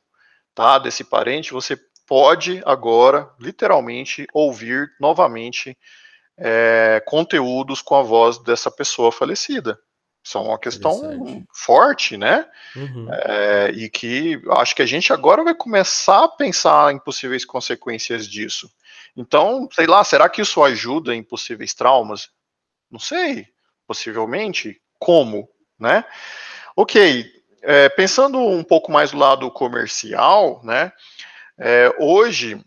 tá, 0.59 0.77
desse 0.77 1.05
parente, 1.05 1.53
você 1.53 1.79
pode 2.05 2.61
agora, 2.67 3.31
literalmente, 3.39 4.27
ouvir 4.33 4.91
novamente 5.01 5.79
é, 6.37 7.01
conteúdos 7.07 7.81
com 7.81 7.95
a 7.95 8.03
voz 8.03 8.39
dessa 8.39 8.69
pessoa 8.69 9.13
falecida. 9.13 9.79
Isso 10.21 10.37
é 10.37 10.41
uma 10.41 10.59
questão 10.59 11.47
forte, 11.55 12.17
né? 12.17 12.45
Uhum. 12.75 13.07
É, 13.09 13.71
e 13.71 13.89
que 13.89 14.43
acho 14.51 14.75
que 14.75 14.83
a 14.83 14.87
gente 14.87 15.13
agora 15.13 15.45
vai 15.45 15.55
começar 15.55 16.25
a 16.25 16.29
pensar 16.29 16.93
em 16.93 16.99
possíveis 16.99 17.45
consequências 17.45 18.27
disso. 18.27 18.69
Então, 19.17 19.69
sei 19.73 19.87
lá, 19.87 20.03
será 20.03 20.29
que 20.29 20.43
isso 20.43 20.61
ajuda 20.61 21.15
em 21.15 21.23
possíveis 21.23 21.73
traumas? 21.73 22.31
Não 22.91 22.99
sei, 22.99 23.47
possivelmente. 23.87 24.83
Como, 24.99 25.49
né? 25.79 26.05
Ok, 26.75 27.38
é, 27.63 27.89
pensando 27.89 28.39
um 28.39 28.63
pouco 28.63 28.91
mais 28.91 29.11
do 29.11 29.19
lado 29.19 29.51
comercial, 29.51 30.61
né, 30.65 30.93
é, 31.59 31.95
hoje 31.99 32.61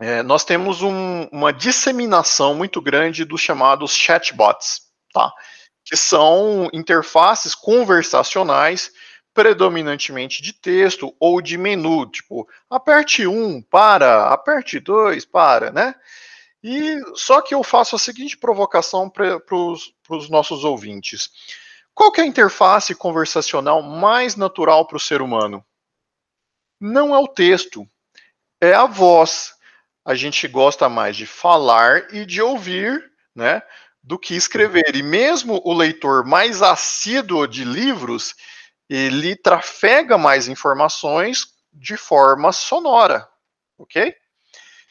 é, 0.00 0.22
nós 0.22 0.44
temos 0.44 0.80
um, 0.80 1.24
uma 1.30 1.52
disseminação 1.52 2.54
muito 2.54 2.80
grande 2.80 3.24
dos 3.24 3.40
chamados 3.40 3.92
chatbots, 3.92 4.80
tá? 5.12 5.30
que 5.84 5.96
são 5.96 6.70
interfaces 6.72 7.54
conversacionais 7.54 8.90
predominantemente 9.34 10.42
de 10.42 10.52
texto 10.52 11.14
ou 11.20 11.40
de 11.40 11.58
menu, 11.58 12.06
tipo, 12.06 12.48
aperte 12.68 13.26
um 13.26 13.62
para, 13.62 14.28
aperte 14.28 14.80
dois 14.80 15.24
para, 15.24 15.70
né? 15.70 15.94
E 16.62 17.00
só 17.14 17.40
que 17.40 17.54
eu 17.54 17.62
faço 17.62 17.96
a 17.96 17.98
seguinte 17.98 18.36
provocação 18.36 19.08
para 19.08 19.40
os 19.54 20.28
nossos 20.28 20.64
ouvintes. 20.64 21.30
Qual 22.00 22.10
é 22.16 22.22
a 22.22 22.24
interface 22.24 22.94
conversacional 22.94 23.82
mais 23.82 24.34
natural 24.34 24.86
para 24.86 24.96
o 24.96 24.98
ser 25.00 25.20
humano? 25.20 25.62
Não 26.80 27.14
é 27.14 27.18
o 27.18 27.28
texto, 27.28 27.86
é 28.58 28.72
a 28.72 28.86
voz. 28.86 29.52
A 30.02 30.14
gente 30.14 30.48
gosta 30.48 30.88
mais 30.88 31.14
de 31.14 31.26
falar 31.26 32.14
e 32.14 32.24
de 32.24 32.40
ouvir, 32.40 33.12
né, 33.36 33.62
do 34.02 34.18
que 34.18 34.34
escrever. 34.34 34.96
E 34.96 35.02
mesmo 35.02 35.60
o 35.62 35.74
leitor 35.74 36.24
mais 36.24 36.62
assíduo 36.62 37.46
de 37.46 37.64
livros, 37.64 38.34
ele 38.88 39.36
trafega 39.36 40.16
mais 40.16 40.48
informações 40.48 41.48
de 41.70 41.98
forma 41.98 42.50
sonora, 42.50 43.28
ok? 43.76 44.16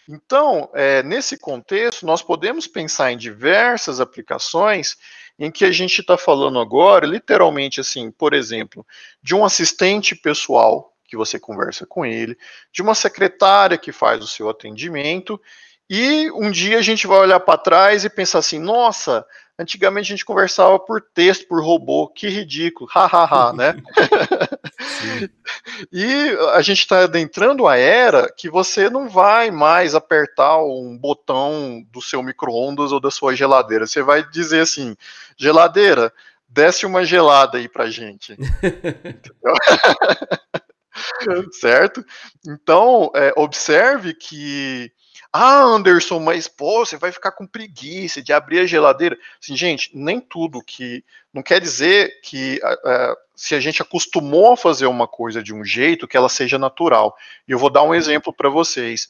Então, 0.07 0.69
é, 0.75 1.01
nesse 1.01 1.39
contexto, 1.39 2.05
nós 2.05 2.21
podemos 2.21 2.67
pensar 2.67 3.11
em 3.11 3.17
diversas 3.17 3.99
aplicações 3.99 4.95
em 5.39 5.49
que 5.49 5.63
a 5.63 5.71
gente 5.71 6.01
está 6.01 6.17
falando 6.17 6.59
agora, 6.59 7.07
literalmente 7.07 7.79
assim, 7.79 8.11
por 8.11 8.33
exemplo, 8.33 8.85
de 9.23 9.33
um 9.33 9.45
assistente 9.45 10.13
pessoal 10.13 10.93
que 11.05 11.15
você 11.15 11.39
conversa 11.39 11.87
com 11.87 12.05
ele, 12.05 12.37
de 12.71 12.81
uma 12.81 12.93
secretária 12.93 13.77
que 13.77 13.91
faz 13.91 14.21
o 14.21 14.27
seu 14.27 14.49
atendimento, 14.49 15.41
e 15.89 16.29
um 16.31 16.51
dia 16.51 16.77
a 16.77 16.81
gente 16.81 17.07
vai 17.07 17.19
olhar 17.19 17.39
para 17.39 17.57
trás 17.57 18.05
e 18.05 18.09
pensar 18.09 18.39
assim: 18.39 18.59
nossa, 18.59 19.25
antigamente 19.57 20.11
a 20.11 20.15
gente 20.15 20.25
conversava 20.25 20.77
por 20.79 21.01
texto, 21.01 21.47
por 21.47 21.63
robô, 21.63 22.07
que 22.07 22.29
ridículo, 22.29 22.89
hahaha, 22.93 23.53
né? 23.53 23.75
e 25.91 26.29
a 26.53 26.61
gente 26.61 26.79
está 26.79 27.03
adentrando 27.03 27.67
a 27.67 27.77
era 27.77 28.31
que 28.31 28.49
você 28.49 28.89
não 28.89 29.09
vai 29.09 29.51
mais 29.51 29.95
apertar 29.95 30.63
um 30.63 30.97
botão 30.97 31.85
do 31.91 32.01
seu 32.01 32.23
micro-ondas 32.23 32.91
ou 32.91 32.99
da 32.99 33.11
sua 33.11 33.35
geladeira. 33.35 33.85
Você 33.85 34.01
vai 34.01 34.27
dizer 34.29 34.61
assim: 34.61 34.95
geladeira, 35.37 36.11
desce 36.47 36.85
uma 36.85 37.05
gelada 37.05 37.57
aí 37.57 37.67
pra 37.67 37.89
gente. 37.89 38.37
certo? 41.59 42.05
Então, 42.47 43.11
é, 43.15 43.33
observe 43.35 44.13
que 44.13 44.91
ah, 45.31 45.61
Anderson, 45.61 46.19
mas 46.19 46.47
pô, 46.47 46.85
você 46.85 46.97
vai 46.97 47.11
ficar 47.11 47.31
com 47.31 47.45
preguiça 47.45 48.21
de 48.21 48.33
abrir 48.33 48.59
a 48.59 48.65
geladeira. 48.65 49.17
Assim, 49.41 49.55
gente, 49.55 49.91
nem 49.93 50.19
tudo 50.19 50.63
que. 50.63 51.03
Não 51.31 51.43
quer 51.43 51.61
dizer 51.61 52.19
que 52.21 52.59
uh, 52.63 53.15
se 53.35 53.53
a 53.53 53.59
gente 53.59 53.81
acostumou 53.81 54.53
a 54.53 54.57
fazer 54.57 54.87
uma 54.87 55.07
coisa 55.07 55.43
de 55.43 55.53
um 55.53 55.63
jeito, 55.63 56.07
que 56.07 56.17
ela 56.17 56.29
seja 56.29 56.57
natural. 56.57 57.15
E 57.47 57.51
eu 57.51 57.59
vou 57.59 57.69
dar 57.69 57.83
um 57.83 57.93
exemplo 57.93 58.33
para 58.33 58.49
vocês. 58.49 59.09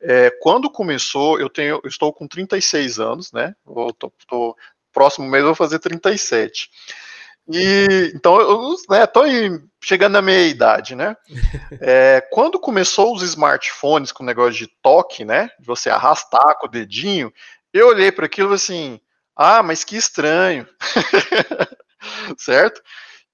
É, 0.00 0.30
quando 0.40 0.70
começou, 0.70 1.40
eu 1.40 1.48
tenho, 1.48 1.80
eu 1.82 1.88
estou 1.88 2.12
com 2.12 2.28
36 2.28 3.00
anos, 3.00 3.32
né? 3.32 3.56
Eu 3.66 3.92
tô, 3.92 4.12
tô, 4.28 4.56
próximo 4.92 5.28
mês 5.28 5.42
eu 5.42 5.48
vou 5.48 5.54
fazer 5.54 5.78
37. 5.78 6.70
E 7.48 8.12
então 8.14 8.40
eu 8.40 8.74
né, 8.90 9.06
tô 9.06 9.22
aí, 9.22 9.60
chegando 9.82 10.14
na 10.14 10.22
meia 10.22 10.48
idade, 10.48 10.94
né? 10.94 11.16
É, 11.80 12.20
quando 12.30 12.58
começou 12.58 13.14
os 13.14 13.22
smartphones 13.22 14.10
com 14.12 14.22
o 14.22 14.26
negócio 14.26 14.54
de 14.54 14.66
toque, 14.82 15.24
né? 15.24 15.50
De 15.58 15.66
você 15.66 15.90
arrastar 15.90 16.58
com 16.58 16.66
o 16.66 16.70
dedinho, 16.70 17.32
eu 17.72 17.88
olhei 17.88 18.10
para 18.10 18.26
aquilo 18.26 18.54
assim, 18.54 19.00
ah, 19.34 19.62
mas 19.62 19.84
que 19.84 19.96
estranho, 19.96 20.66
certo? 22.38 22.80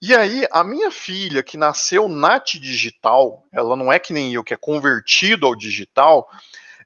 E 0.00 0.16
aí, 0.16 0.47
a 0.50 0.64
minha 0.64 0.90
filha, 0.90 1.45
que 1.45 1.57
nasceu 1.57 2.09
nat 2.09 2.54
digital, 2.54 3.47
ela 3.52 3.76
não 3.76 3.92
é 3.92 4.00
que 4.00 4.12
nem 4.12 4.35
eu, 4.35 4.42
que 4.42 4.52
é 4.52 4.57
convertido 4.57 5.47
ao 5.47 5.54
digital, 5.54 6.28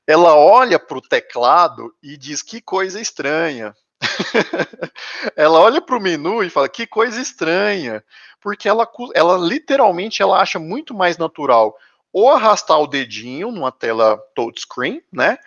ela 0.07 0.37
olha 0.37 0.79
para 0.79 0.99
o 0.99 1.03
teclado 1.03 1.95
e 2.03 2.17
diz 2.17 2.43
que 2.43 2.61
coisa 2.61 3.01
estranha, 3.01 3.75
ela 5.37 5.59
olha 5.61 5.81
para 5.81 5.97
o 5.97 6.01
menu 6.01 6.43
e 6.43 6.51
fala 6.51 6.69
que 6.69 6.87
coisa 6.87 7.21
estranha, 7.21 8.05
porque 8.41 8.69
ela, 8.69 8.89
ela 9.15 9.37
literalmente 9.39 10.23
ela 10.23 10.41
acha 10.41 10.59
muito 10.59 10.95
mais 10.95 11.19
natural 11.19 11.77
ou 12.13 12.31
arrastar 12.31 12.79
o 12.81 12.87
dedinho 12.87 13.51
numa 13.51 13.71
tela 13.71 14.19
touchscreen, 14.35 15.03
né? 15.13 15.39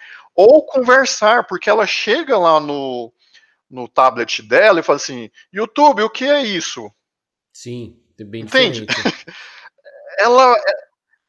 ou 0.42 0.66
conversar, 0.66 1.46
porque 1.48 1.70
ela 1.70 1.86
chega 1.86 2.38
lá 2.38 2.62
no, 2.62 3.12
no 3.70 3.90
tablet 3.90 4.42
dela 4.42 4.80
e 4.80 4.84
fala 4.84 4.96
assim: 4.96 5.30
YouTube, 5.52 6.02
o 6.02 6.10
que 6.10 6.24
é 6.24 6.42
isso? 6.42 6.90
Sim, 7.52 8.00
é 8.18 8.24
bem 8.24 8.44
Entende? 8.44 8.86
diferente. 8.86 9.26
ela 10.18 10.56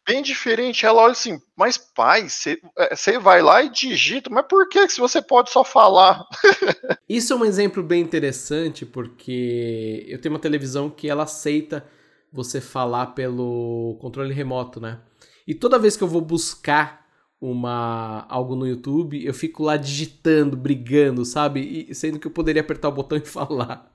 bem 0.06 0.22
diferente. 0.22 0.86
Ela 0.86 1.02
olha 1.02 1.12
assim, 1.12 1.38
mas 1.56 1.76
pai, 1.78 2.28
você 2.28 3.18
vai 3.18 3.42
lá 3.42 3.62
e 3.62 3.70
digita, 3.70 4.30
mas 4.30 4.46
por 4.46 4.68
que 4.68 4.88
se 4.88 5.00
você 5.00 5.22
pode 5.22 5.50
só 5.50 5.64
falar? 5.64 6.24
Isso 7.08 7.32
é 7.32 7.36
um 7.36 7.44
exemplo 7.44 7.82
bem 7.82 8.00
interessante 8.02 8.86
porque 8.86 10.04
eu 10.08 10.20
tenho 10.20 10.34
uma 10.34 10.40
televisão 10.40 10.90
que 10.90 11.08
ela 11.08 11.24
aceita 11.24 11.84
você 12.32 12.60
falar 12.60 13.08
pelo 13.08 13.96
controle 14.00 14.32
remoto, 14.32 14.80
né? 14.80 15.00
E 15.46 15.54
toda 15.54 15.78
vez 15.78 15.96
que 15.96 16.04
eu 16.04 16.08
vou 16.08 16.20
buscar 16.20 17.06
uma 17.40 18.26
algo 18.28 18.54
no 18.54 18.66
YouTube, 18.66 19.24
eu 19.24 19.32
fico 19.32 19.62
lá 19.62 19.76
digitando, 19.76 20.56
brigando, 20.56 21.24
sabe? 21.24 21.86
E, 21.90 21.94
sendo 21.94 22.18
que 22.18 22.26
eu 22.26 22.30
poderia 22.30 22.62
apertar 22.62 22.88
o 22.88 22.92
botão 22.92 23.18
e 23.18 23.22
falar. 23.26 23.89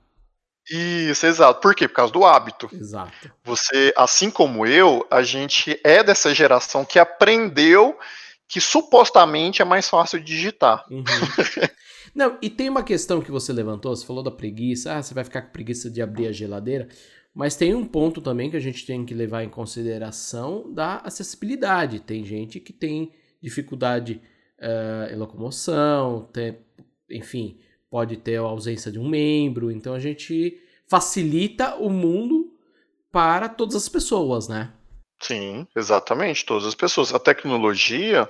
Isso, 0.70 1.26
exato. 1.26 1.60
Por 1.60 1.74
quê? 1.74 1.86
Por 1.86 1.94
causa 1.94 2.12
do 2.12 2.24
hábito. 2.24 2.68
Exato. 2.72 3.32
Você, 3.44 3.92
assim 3.96 4.30
como 4.30 4.66
eu, 4.66 5.06
a 5.10 5.22
gente 5.22 5.78
é 5.84 6.02
dessa 6.02 6.34
geração 6.34 6.84
que 6.84 6.98
aprendeu 6.98 7.96
que 8.48 8.60
supostamente 8.60 9.60
é 9.60 9.64
mais 9.64 9.88
fácil 9.88 10.20
digitar. 10.20 10.84
Uhum. 10.90 11.04
Não, 12.14 12.38
e 12.40 12.48
tem 12.48 12.68
uma 12.68 12.82
questão 12.82 13.20
que 13.20 13.30
você 13.30 13.52
levantou, 13.52 13.94
você 13.94 14.06
falou 14.06 14.22
da 14.22 14.30
preguiça, 14.30 14.94
ah, 14.94 15.02
você 15.02 15.12
vai 15.12 15.24
ficar 15.24 15.42
com 15.42 15.52
preguiça 15.52 15.90
de 15.90 16.00
abrir 16.00 16.28
a 16.28 16.32
geladeira, 16.32 16.88
mas 17.34 17.56
tem 17.56 17.74
um 17.74 17.84
ponto 17.84 18.22
também 18.22 18.50
que 18.50 18.56
a 18.56 18.60
gente 18.60 18.86
tem 18.86 19.04
que 19.04 19.12
levar 19.12 19.42
em 19.42 19.50
consideração 19.50 20.72
da 20.72 20.96
acessibilidade. 20.98 22.00
Tem 22.00 22.24
gente 22.24 22.58
que 22.58 22.72
tem 22.72 23.12
dificuldade 23.42 24.22
uh, 24.58 25.12
em 25.12 25.16
locomoção, 25.16 26.26
tem, 26.32 26.56
enfim, 27.10 27.58
pode 27.96 28.18
ter 28.18 28.36
a 28.36 28.42
ausência 28.42 28.92
de 28.92 28.98
um 28.98 29.08
membro, 29.08 29.70
então 29.70 29.94
a 29.94 29.98
gente 29.98 30.62
facilita 30.86 31.76
o 31.76 31.88
mundo 31.88 32.52
para 33.10 33.48
todas 33.48 33.74
as 33.74 33.88
pessoas, 33.88 34.48
né? 34.48 34.70
Sim, 35.18 35.66
exatamente, 35.74 36.44
todas 36.44 36.66
as 36.66 36.74
pessoas. 36.74 37.14
A 37.14 37.18
tecnologia, 37.18 38.28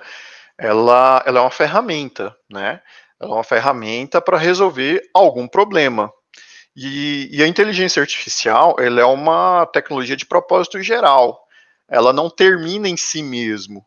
ela, 0.57 1.21
ela 1.27 1.41
é 1.41 1.43
uma 1.43 1.51
ferramenta, 1.51 2.33
né? 2.49 2.81
Ela 3.19 3.33
é 3.33 3.35
uma 3.35 3.43
ferramenta 3.43 4.21
para 4.21 4.39
resolver 4.39 5.03
algum 5.13 5.49
problema. 5.49 6.13
E, 6.77 7.29
e, 7.33 7.43
a 7.43 7.49
inteligência 7.49 8.01
artificial, 8.01 8.77
ela 8.79 9.01
é 9.01 9.05
uma 9.05 9.67
tecnologia 9.67 10.17
de 10.17 10.27
propósito 10.27 10.81
geral. 10.81 11.45
Ela 11.89 12.13
não 12.13 12.31
termina 12.31 12.89
em 12.89 12.97
si 12.97 13.21
mesmo, 13.21 13.85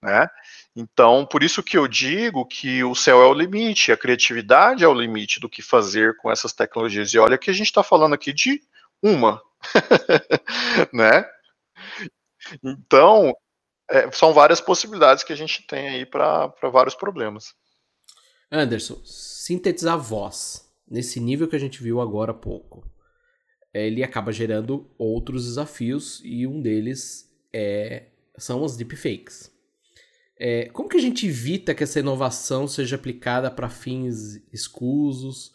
né? 0.00 0.28
Então, 0.76 1.24
por 1.24 1.42
isso 1.42 1.62
que 1.62 1.78
eu 1.78 1.88
digo 1.88 2.44
que 2.44 2.84
o 2.84 2.94
céu 2.94 3.22
é 3.22 3.26
o 3.26 3.32
limite, 3.32 3.90
a 3.90 3.96
criatividade 3.96 4.84
é 4.84 4.88
o 4.88 4.92
limite 4.92 5.40
do 5.40 5.48
que 5.48 5.62
fazer 5.62 6.14
com 6.18 6.30
essas 6.30 6.52
tecnologias. 6.52 7.14
E 7.14 7.18
olha 7.18 7.38
que 7.38 7.48
a 7.48 7.52
gente 7.54 7.68
está 7.68 7.82
falando 7.82 8.12
aqui 8.12 8.30
de 8.30 8.62
uma, 9.02 9.42
né? 10.92 11.24
Então, 12.62 13.34
é, 13.88 14.10
são 14.12 14.34
várias 14.34 14.60
possibilidades 14.60 15.24
que 15.24 15.32
a 15.32 15.36
gente 15.36 15.66
tem 15.66 15.88
aí 15.88 16.04
para 16.04 16.52
vários 16.70 16.94
problemas. 16.94 17.54
Anderson, 18.52 19.00
sintetizar 19.02 19.98
voz 19.98 20.70
nesse 20.86 21.18
nível 21.20 21.48
que 21.48 21.56
a 21.56 21.58
gente 21.58 21.82
viu 21.82 22.02
agora 22.02 22.32
há 22.32 22.34
pouco, 22.34 22.86
ele 23.72 24.04
acaba 24.04 24.30
gerando 24.30 24.90
outros 24.98 25.46
desafios 25.46 26.20
e 26.22 26.46
um 26.46 26.60
deles 26.60 27.34
é, 27.50 28.08
são 28.36 28.62
os 28.62 28.76
deepfakes. 28.76 29.55
É, 30.38 30.66
como 30.66 30.88
que 30.88 30.96
a 30.96 31.00
gente 31.00 31.26
evita 31.26 31.74
que 31.74 31.82
essa 31.82 32.00
inovação 32.00 32.68
seja 32.68 32.96
aplicada 32.96 33.50
para 33.50 33.68
fins 33.68 34.42
escusos? 34.52 35.52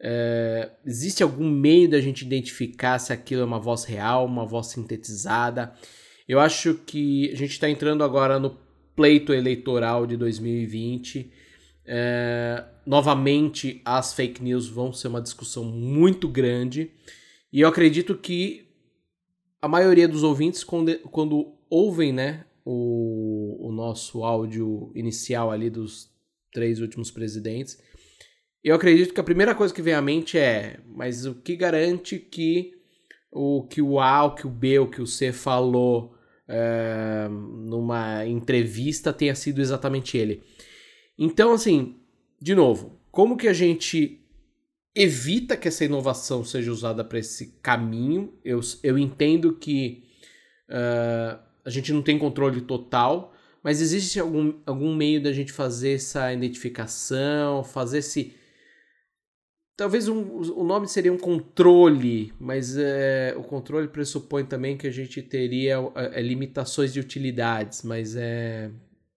É, 0.00 0.70
existe 0.84 1.22
algum 1.22 1.48
meio 1.48 1.88
da 1.88 2.00
gente 2.00 2.22
identificar 2.22 2.98
se 2.98 3.12
aquilo 3.12 3.42
é 3.42 3.44
uma 3.44 3.60
voz 3.60 3.84
real, 3.84 4.26
uma 4.26 4.46
voz 4.46 4.68
sintetizada? 4.68 5.74
Eu 6.26 6.40
acho 6.40 6.74
que 6.74 7.30
a 7.30 7.36
gente 7.36 7.52
está 7.52 7.68
entrando 7.68 8.02
agora 8.02 8.38
no 8.38 8.58
pleito 8.96 9.32
eleitoral 9.32 10.06
de 10.06 10.16
2020. 10.16 11.30
É, 11.84 12.64
novamente, 12.86 13.80
as 13.84 14.14
fake 14.14 14.42
news 14.42 14.68
vão 14.68 14.92
ser 14.92 15.08
uma 15.08 15.20
discussão 15.20 15.64
muito 15.64 16.26
grande. 16.26 16.90
E 17.52 17.60
eu 17.60 17.68
acredito 17.68 18.16
que 18.16 18.66
a 19.60 19.68
maioria 19.68 20.08
dos 20.08 20.22
ouvintes, 20.22 20.64
quando, 20.64 20.98
quando 21.10 21.54
ouvem 21.68 22.12
né, 22.12 22.44
o, 22.64 23.68
o 23.68 23.72
nosso 23.72 24.24
áudio 24.24 24.92
inicial 24.94 25.50
ali 25.50 25.68
dos 25.68 26.10
três 26.52 26.80
últimos 26.80 27.10
presidentes, 27.10 27.82
eu 28.62 28.76
acredito 28.76 29.12
que 29.12 29.20
a 29.20 29.24
primeira 29.24 29.54
coisa 29.54 29.74
que 29.74 29.82
vem 29.82 29.94
à 29.94 30.02
mente 30.02 30.38
é: 30.38 30.78
mas 30.86 31.26
o 31.26 31.34
que 31.34 31.56
garante 31.56 32.18
que 32.18 32.72
o 33.30 33.66
que 33.66 33.82
o 33.82 33.98
A, 33.98 34.24
o 34.24 34.34
que 34.34 34.46
o 34.46 34.50
B, 34.50 34.78
o 34.78 34.90
que 34.90 35.02
o 35.02 35.06
C 35.06 35.32
falou 35.32 36.14
é, 36.46 37.28
numa 37.28 38.26
entrevista 38.26 39.12
tenha 39.12 39.34
sido 39.34 39.60
exatamente 39.60 40.16
ele? 40.16 40.42
Então, 41.18 41.52
assim, 41.52 41.96
de 42.40 42.54
novo, 42.54 43.00
como 43.10 43.36
que 43.36 43.48
a 43.48 43.52
gente 43.52 44.20
evita 44.94 45.56
que 45.56 45.68
essa 45.68 45.84
inovação 45.84 46.44
seja 46.44 46.70
usada 46.70 47.04
para 47.04 47.18
esse 47.18 47.58
caminho? 47.62 48.38
Eu, 48.44 48.60
eu 48.82 48.98
entendo 48.98 49.56
que. 49.56 50.04
Uh, 50.68 51.51
a 51.64 51.70
gente 51.70 51.92
não 51.92 52.02
tem 52.02 52.18
controle 52.18 52.60
total, 52.60 53.32
mas 53.62 53.80
existe 53.80 54.18
algum, 54.18 54.54
algum 54.66 54.94
meio 54.94 55.22
da 55.22 55.32
gente 55.32 55.52
fazer 55.52 55.94
essa 55.94 56.32
identificação, 56.32 57.62
fazer 57.62 57.98
esse. 57.98 58.34
Talvez 59.76 60.08
um, 60.08 60.20
o 60.52 60.64
nome 60.64 60.88
seria 60.88 61.12
um 61.12 61.18
controle, 61.18 62.32
mas 62.38 62.76
é, 62.76 63.34
o 63.36 63.42
controle 63.42 63.88
pressupõe 63.88 64.44
também 64.44 64.76
que 64.76 64.86
a 64.86 64.90
gente 64.90 65.22
teria 65.22 65.76
é, 65.94 66.20
limitações 66.20 66.92
de 66.92 67.00
utilidades, 67.00 67.82
mas 67.82 68.16
é. 68.16 68.70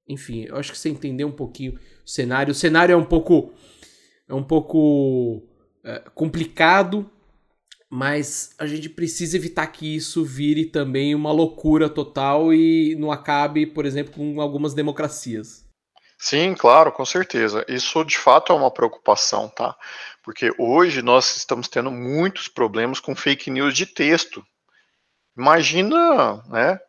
Enfim, 0.08 0.44
eu 0.44 0.56
acho 0.58 0.72
que 0.72 0.78
você 0.78 0.90
entender 0.90 1.26
um 1.26 1.32
pouquinho 1.32 1.74
o 1.74 2.10
cenário. 2.10 2.52
O 2.52 2.56
cenário 2.56 2.94
é 2.94 2.96
um 2.96 3.06
pouco. 3.06 3.52
É 4.28 4.34
um 4.34 4.44
pouco 4.44 5.48
é, 5.84 6.04
complicado, 6.14 7.10
mas 7.90 8.54
a 8.58 8.66
gente 8.66 8.90
precisa 8.90 9.38
evitar 9.38 9.68
que 9.68 9.96
isso 9.96 10.24
vire 10.24 10.66
também 10.66 11.14
uma 11.14 11.32
loucura 11.32 11.90
total 11.90 12.54
e 12.54 12.96
não 12.96 13.12
acabe, 13.12 13.66
por 13.66 13.86
exemplo, 13.86 14.14
com 14.14 14.42
algumas 14.42 14.74
democracias. 14.74 15.66
Sim, 16.18 16.56
claro, 16.56 16.92
com 16.92 17.06
certeza. 17.06 17.66
Isso 17.68 18.04
de 18.04 18.18
fato 18.18 18.52
é 18.52 18.56
uma 18.56 18.72
preocupação, 18.72 19.50
tá? 19.50 19.76
Porque 20.24 20.52
hoje 20.58 21.02
nós 21.02 21.36
estamos 21.36 21.68
tendo 21.68 21.92
muitos 21.92 22.48
problemas 22.48 23.00
com 23.00 23.16
fake 23.16 23.52
news 23.52 23.76
de 23.76 23.86
texto. 23.86 24.44
Imagina, 25.38 26.44
né? 26.48 26.80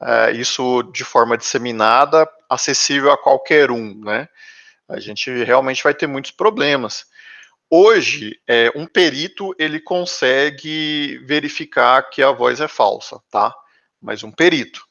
É, 0.00 0.32
isso 0.32 0.82
de 0.94 1.04
forma 1.04 1.36
disseminada, 1.36 2.28
acessível 2.48 3.10
a 3.10 3.18
qualquer 3.18 3.70
um, 3.70 3.98
né? 4.02 4.28
A 4.88 5.00
gente 5.00 5.30
realmente 5.42 5.82
vai 5.82 5.94
ter 5.94 6.06
muitos 6.06 6.30
problemas. 6.30 7.06
Hoje, 7.70 8.40
é, 8.46 8.70
um 8.76 8.86
perito 8.86 9.54
ele 9.58 9.80
consegue 9.80 11.18
verificar 11.24 12.02
que 12.10 12.22
a 12.22 12.30
voz 12.30 12.60
é 12.60 12.68
falsa, 12.68 13.20
tá? 13.30 13.52
Mas 14.00 14.22
um 14.22 14.30
perito. 14.30 14.84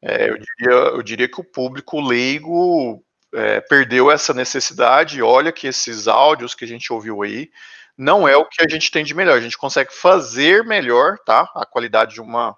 É, 0.00 0.28
eu, 0.28 0.38
diria, 0.38 0.72
eu, 0.72 1.02
diria, 1.02 1.28
que 1.28 1.40
o 1.40 1.44
público 1.44 2.00
leigo 2.00 3.02
é, 3.34 3.60
perdeu 3.62 4.10
essa 4.10 4.32
necessidade. 4.32 5.22
Olha 5.22 5.50
que 5.50 5.66
esses 5.66 6.06
áudios 6.06 6.54
que 6.54 6.64
a 6.64 6.68
gente 6.68 6.92
ouviu 6.92 7.22
aí 7.22 7.50
não 7.96 8.28
é 8.28 8.36
o 8.36 8.44
que 8.44 8.62
a 8.62 8.68
gente 8.68 8.90
tem 8.90 9.04
de 9.04 9.14
melhor. 9.14 9.38
A 9.38 9.40
gente 9.40 9.58
consegue 9.58 9.92
fazer 9.92 10.62
melhor, 10.64 11.18
tá? 11.24 11.50
A 11.54 11.66
qualidade 11.66 12.14
de 12.14 12.20
uma, 12.20 12.56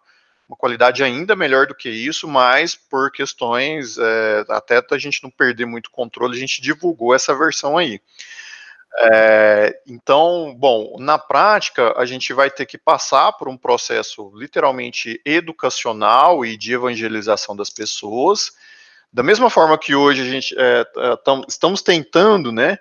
uma 0.48 0.56
qualidade 0.56 1.02
ainda 1.02 1.34
melhor 1.34 1.66
do 1.66 1.74
que 1.74 1.88
isso, 1.88 2.28
mas 2.28 2.74
por 2.74 3.10
questões 3.10 3.96
é, 3.96 4.44
até 4.48 4.82
a 4.90 4.98
gente 4.98 5.22
não 5.22 5.30
perder 5.30 5.66
muito 5.66 5.90
controle, 5.90 6.36
a 6.36 6.40
gente 6.40 6.60
divulgou 6.60 7.14
essa 7.14 7.34
versão 7.34 7.78
aí. 7.78 8.00
É, 8.98 9.78
então, 9.86 10.54
bom, 10.56 10.96
na 10.98 11.18
prática, 11.18 11.92
a 11.98 12.06
gente 12.06 12.32
vai 12.32 12.50
ter 12.50 12.64
que 12.64 12.78
passar 12.78 13.32
por 13.32 13.46
um 13.46 13.56
processo 13.56 14.32
literalmente 14.34 15.20
educacional 15.24 16.46
e 16.46 16.56
de 16.56 16.72
evangelização 16.72 17.54
das 17.54 17.68
pessoas. 17.68 18.52
Da 19.12 19.22
mesma 19.22 19.50
forma 19.50 19.76
que 19.76 19.94
hoje 19.94 20.22
a 20.22 20.24
gente 20.24 20.54
é, 20.58 20.86
é 20.96 21.16
tam, 21.16 21.42
estamos 21.46 21.82
tentando, 21.82 22.50
né, 22.50 22.78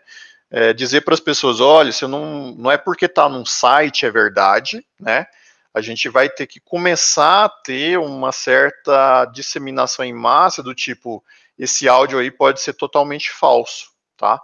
é, 0.50 0.72
dizer 0.72 1.02
para 1.02 1.14
as 1.14 1.20
pessoas, 1.20 1.60
olha, 1.60 1.92
você 1.92 2.08
não, 2.08 2.56
não 2.56 2.72
é 2.72 2.78
porque 2.78 3.06
está 3.06 3.28
num 3.28 3.46
site 3.46 4.06
é 4.06 4.12
verdade, 4.12 4.86
né? 5.00 5.26
A 5.74 5.82
gente 5.82 6.08
vai 6.08 6.30
ter 6.30 6.48
que 6.48 6.62
começar 6.62 7.46
a 7.46 7.50
ter 7.50 8.00
uma 8.00 8.32
certa 8.32 9.26
disseminação 9.26 10.06
em 10.06 10.14
massa 10.14 10.64
do 10.64 10.74
tipo, 10.74 11.22
esse 11.60 11.90
áudio 11.90 12.20
aí 12.20 12.32
pode 12.32 12.62
ser 12.62 12.74
totalmente 12.74 13.30
falso, 13.30 13.90
tá? 14.16 14.40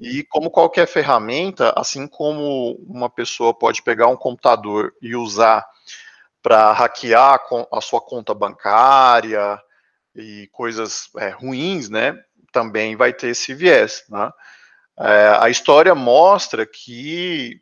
E 0.00 0.24
como 0.24 0.50
qualquer 0.50 0.86
ferramenta, 0.86 1.72
assim 1.76 2.06
como 2.06 2.72
uma 2.88 3.08
pessoa 3.08 3.54
pode 3.54 3.82
pegar 3.82 4.08
um 4.08 4.16
computador 4.16 4.92
e 5.00 5.14
usar 5.14 5.64
para 6.42 6.72
hackear 6.72 7.40
a 7.72 7.80
sua 7.80 8.00
conta 8.00 8.34
bancária 8.34 9.58
e 10.14 10.48
coisas 10.52 11.08
é, 11.16 11.30
ruins, 11.30 11.88
né? 11.88 12.18
também 12.54 12.94
vai 12.94 13.12
ter 13.12 13.28
esse 13.30 13.52
viés. 13.52 14.04
Né? 14.08 14.30
É, 15.00 15.36
a 15.40 15.50
história 15.50 15.92
mostra 15.94 16.64
que 16.64 17.60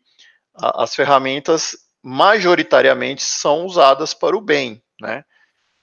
as 0.54 0.94
ferramentas 0.94 1.74
majoritariamente 2.02 3.22
são 3.22 3.64
usadas 3.64 4.12
para 4.12 4.36
o 4.36 4.40
bem, 4.40 4.82
né? 5.00 5.24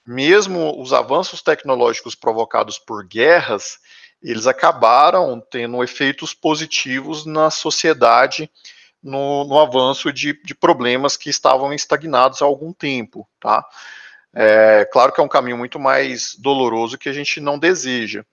Mesmo 0.06 0.80
os 0.80 0.92
avanços 0.92 1.42
tecnológicos 1.42 2.14
provocados 2.14 2.78
por 2.78 3.04
guerras, 3.04 3.78
eles 4.22 4.46
acabaram 4.46 5.40
tendo 5.50 5.82
efeitos 5.82 6.34
positivos 6.34 7.24
na 7.24 7.50
sociedade 7.50 8.50
no, 9.02 9.44
no 9.44 9.58
avanço 9.58 10.12
de, 10.12 10.38
de, 10.44 10.54
problemas 10.54 11.16
que 11.16 11.30
estavam 11.30 11.72
estagnados 11.72 12.42
há 12.42 12.44
algum 12.44 12.72
tempo, 12.72 13.26
tá? 13.40 13.66
É, 14.34 14.86
claro 14.92 15.12
que 15.12 15.20
é 15.20 15.24
um 15.24 15.28
caminho 15.28 15.56
muito 15.56 15.78
mais 15.78 16.34
doloroso 16.36 16.98
que 16.98 17.08
a 17.08 17.12
gente 17.12 17.40
não 17.40 17.58
deseja, 17.58 18.24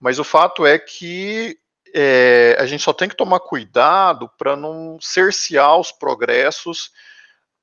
mas 0.00 0.18
o 0.18 0.24
fato 0.24 0.64
é 0.64 0.78
que 0.78 1.58
é, 1.94 2.56
a 2.58 2.66
gente 2.66 2.82
só 2.82 2.92
tem 2.92 3.08
que 3.08 3.16
tomar 3.16 3.40
cuidado 3.40 4.28
para 4.38 4.56
não 4.56 4.98
cercear 5.00 5.76
os 5.78 5.92
progressos 5.92 6.92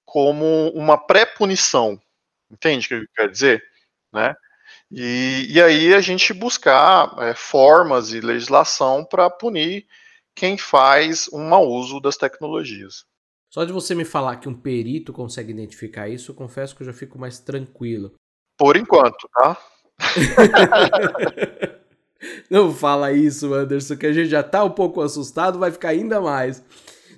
como 0.05 0.69
uma 0.69 0.97
pré-punição. 0.97 2.01
Entende 2.49 2.85
o 2.85 2.89
que 2.89 2.95
eu 2.95 3.07
quero 3.15 3.31
dizer? 3.31 3.63
Né? 4.11 4.35
E, 4.91 5.47
e 5.49 5.61
aí 5.61 5.93
a 5.93 6.01
gente 6.01 6.33
buscar 6.33 7.15
é, 7.19 7.33
formas 7.33 8.11
e 8.11 8.19
legislação 8.19 9.05
para 9.05 9.29
punir 9.29 9.87
quem 10.35 10.57
faz 10.57 11.29
um 11.31 11.47
mau 11.47 11.67
uso 11.67 11.99
das 11.99 12.17
tecnologias. 12.17 13.05
Só 13.49 13.63
de 13.63 13.71
você 13.71 13.95
me 13.95 14.05
falar 14.05 14.37
que 14.37 14.49
um 14.49 14.53
perito 14.53 15.13
consegue 15.13 15.51
identificar 15.51 16.09
isso, 16.09 16.31
eu 16.31 16.35
confesso 16.35 16.75
que 16.75 16.83
eu 16.83 16.87
já 16.87 16.93
fico 16.93 17.17
mais 17.17 17.39
tranquilo. 17.39 18.13
Por 18.57 18.75
enquanto, 18.77 19.29
tá? 19.33 19.57
Não 22.49 22.73
fala 22.73 23.11
isso, 23.11 23.53
Anderson, 23.53 23.97
que 23.97 24.05
a 24.05 24.13
gente 24.13 24.29
já 24.29 24.43
tá 24.43 24.63
um 24.63 24.69
pouco 24.69 25.01
assustado, 25.01 25.57
vai 25.57 25.71
ficar 25.71 25.89
ainda 25.89 26.21
mais. 26.21 26.63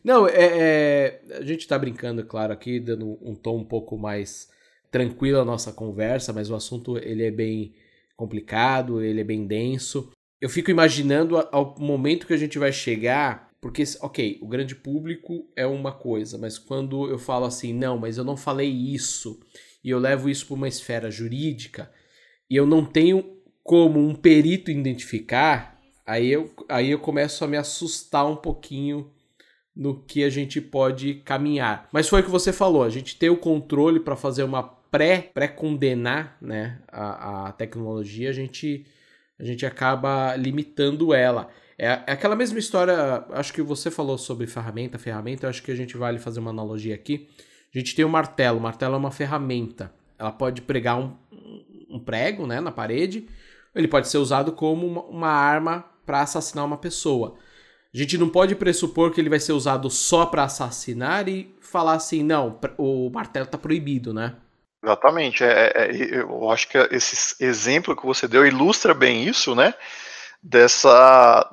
Não, 0.03 0.27
é, 0.27 0.33
é, 0.35 1.21
a 1.37 1.43
gente 1.43 1.67
tá 1.67 1.77
brincando, 1.77 2.25
claro, 2.25 2.53
aqui, 2.53 2.79
dando 2.79 3.17
um 3.21 3.35
tom 3.35 3.57
um 3.57 3.65
pouco 3.65 3.97
mais 3.97 4.49
tranquilo 4.93 5.39
a 5.39 5.45
nossa 5.45 5.73
conversa, 5.73 6.31
mas 6.31 6.51
o 6.51 6.55
assunto 6.55 6.99
ele 6.99 7.25
é 7.25 7.31
bem 7.31 7.73
complicado, 8.15 9.01
ele 9.01 9.21
é 9.21 9.23
bem 9.23 9.47
denso. 9.47 10.11
Eu 10.39 10.47
fico 10.47 10.69
imaginando 10.69 11.35
ao 11.51 11.73
momento 11.79 12.27
que 12.27 12.33
a 12.33 12.37
gente 12.37 12.59
vai 12.59 12.71
chegar, 12.71 13.49
porque, 13.59 13.83
ok, 14.01 14.37
o 14.39 14.47
grande 14.47 14.75
público 14.75 15.49
é 15.55 15.65
uma 15.65 15.91
coisa, 15.91 16.37
mas 16.37 16.59
quando 16.59 17.09
eu 17.09 17.17
falo 17.17 17.45
assim, 17.45 17.73
não, 17.73 17.97
mas 17.97 18.19
eu 18.19 18.23
não 18.23 18.37
falei 18.37 18.69
isso, 18.69 19.39
e 19.83 19.89
eu 19.89 19.97
levo 19.97 20.29
isso 20.29 20.45
para 20.45 20.55
uma 20.55 20.67
esfera 20.67 21.09
jurídica, 21.09 21.91
e 22.47 22.55
eu 22.55 22.67
não 22.67 22.85
tenho 22.85 23.41
como 23.63 23.99
um 23.99 24.13
perito 24.13 24.69
identificar, 24.69 25.81
aí 26.05 26.29
eu, 26.31 26.53
aí 26.69 26.91
eu 26.91 26.99
começo 26.99 27.43
a 27.43 27.47
me 27.47 27.57
assustar 27.57 28.29
um 28.29 28.35
pouquinho 28.35 29.09
no 29.75 30.03
que 30.03 30.23
a 30.23 30.29
gente 30.29 30.61
pode 30.61 31.15
caminhar. 31.25 31.89
Mas 31.91 32.07
foi 32.07 32.21
o 32.21 32.23
que 32.23 32.29
você 32.29 32.53
falou, 32.53 32.83
a 32.83 32.91
gente 32.91 33.17
tem 33.17 33.29
o 33.31 33.37
controle 33.37 33.99
para 33.99 34.15
fazer 34.15 34.43
uma 34.43 34.82
pré 34.93 35.31
pré-condenar, 35.33 36.37
né, 36.39 36.79
a, 36.87 37.47
a 37.47 37.51
tecnologia, 37.51 38.29
a 38.29 38.33
gente 38.33 38.85
a 39.39 39.43
gente 39.43 39.65
acaba 39.65 40.35
limitando 40.35 41.15
ela. 41.15 41.49
É, 41.75 41.87
é 41.87 42.11
aquela 42.11 42.35
mesma 42.35 42.59
história, 42.59 43.25
acho 43.31 43.51
que 43.51 43.63
você 43.63 43.89
falou 43.89 44.19
sobre 44.19 44.45
ferramenta, 44.45 44.99
ferramenta, 44.99 45.49
acho 45.49 45.63
que 45.63 45.71
a 45.71 45.75
gente 45.75 45.97
vale 45.97 46.19
fazer 46.19 46.39
uma 46.39 46.51
analogia 46.51 46.93
aqui. 46.93 47.27
A 47.73 47.79
gente 47.79 47.95
tem 47.95 48.05
o 48.05 48.07
um 48.07 48.11
martelo, 48.11 48.59
o 48.59 48.61
martelo 48.61 48.93
é 48.93 48.97
uma 48.97 49.09
ferramenta. 49.09 49.91
Ela 50.19 50.31
pode 50.31 50.61
pregar 50.61 50.99
um, 50.99 51.17
um 51.89 51.99
prego, 51.99 52.45
né, 52.45 52.61
na 52.61 52.71
parede, 52.71 53.27
ele 53.73 53.87
pode 53.87 54.07
ser 54.07 54.19
usado 54.19 54.51
como 54.51 54.85
uma, 54.85 55.01
uma 55.05 55.29
arma 55.29 55.83
para 56.05 56.21
assassinar 56.21 56.63
uma 56.63 56.77
pessoa. 56.77 57.35
A 57.91 57.97
gente 57.97 58.15
não 58.15 58.29
pode 58.29 58.55
pressupor 58.55 59.11
que 59.11 59.19
ele 59.19 59.29
vai 59.29 59.39
ser 59.39 59.53
usado 59.53 59.89
só 59.89 60.27
para 60.27 60.43
assassinar 60.43 61.27
e 61.27 61.55
falar 61.59 61.93
assim, 61.93 62.21
não, 62.21 62.59
o 62.77 63.09
martelo 63.09 63.45
está 63.45 63.57
proibido, 63.57 64.13
né? 64.13 64.35
Exatamente. 64.83 65.43
É, 65.43 65.71
é, 65.73 65.91
é, 65.91 66.15
eu 66.21 66.49
acho 66.51 66.67
que 66.67 66.77
esse 66.91 67.41
exemplo 67.41 67.95
que 67.95 68.05
você 68.05 68.27
deu 68.27 68.45
ilustra 68.45 68.93
bem 68.93 69.23
isso, 69.23 69.55
né? 69.55 69.73
Dessa, 70.41 71.49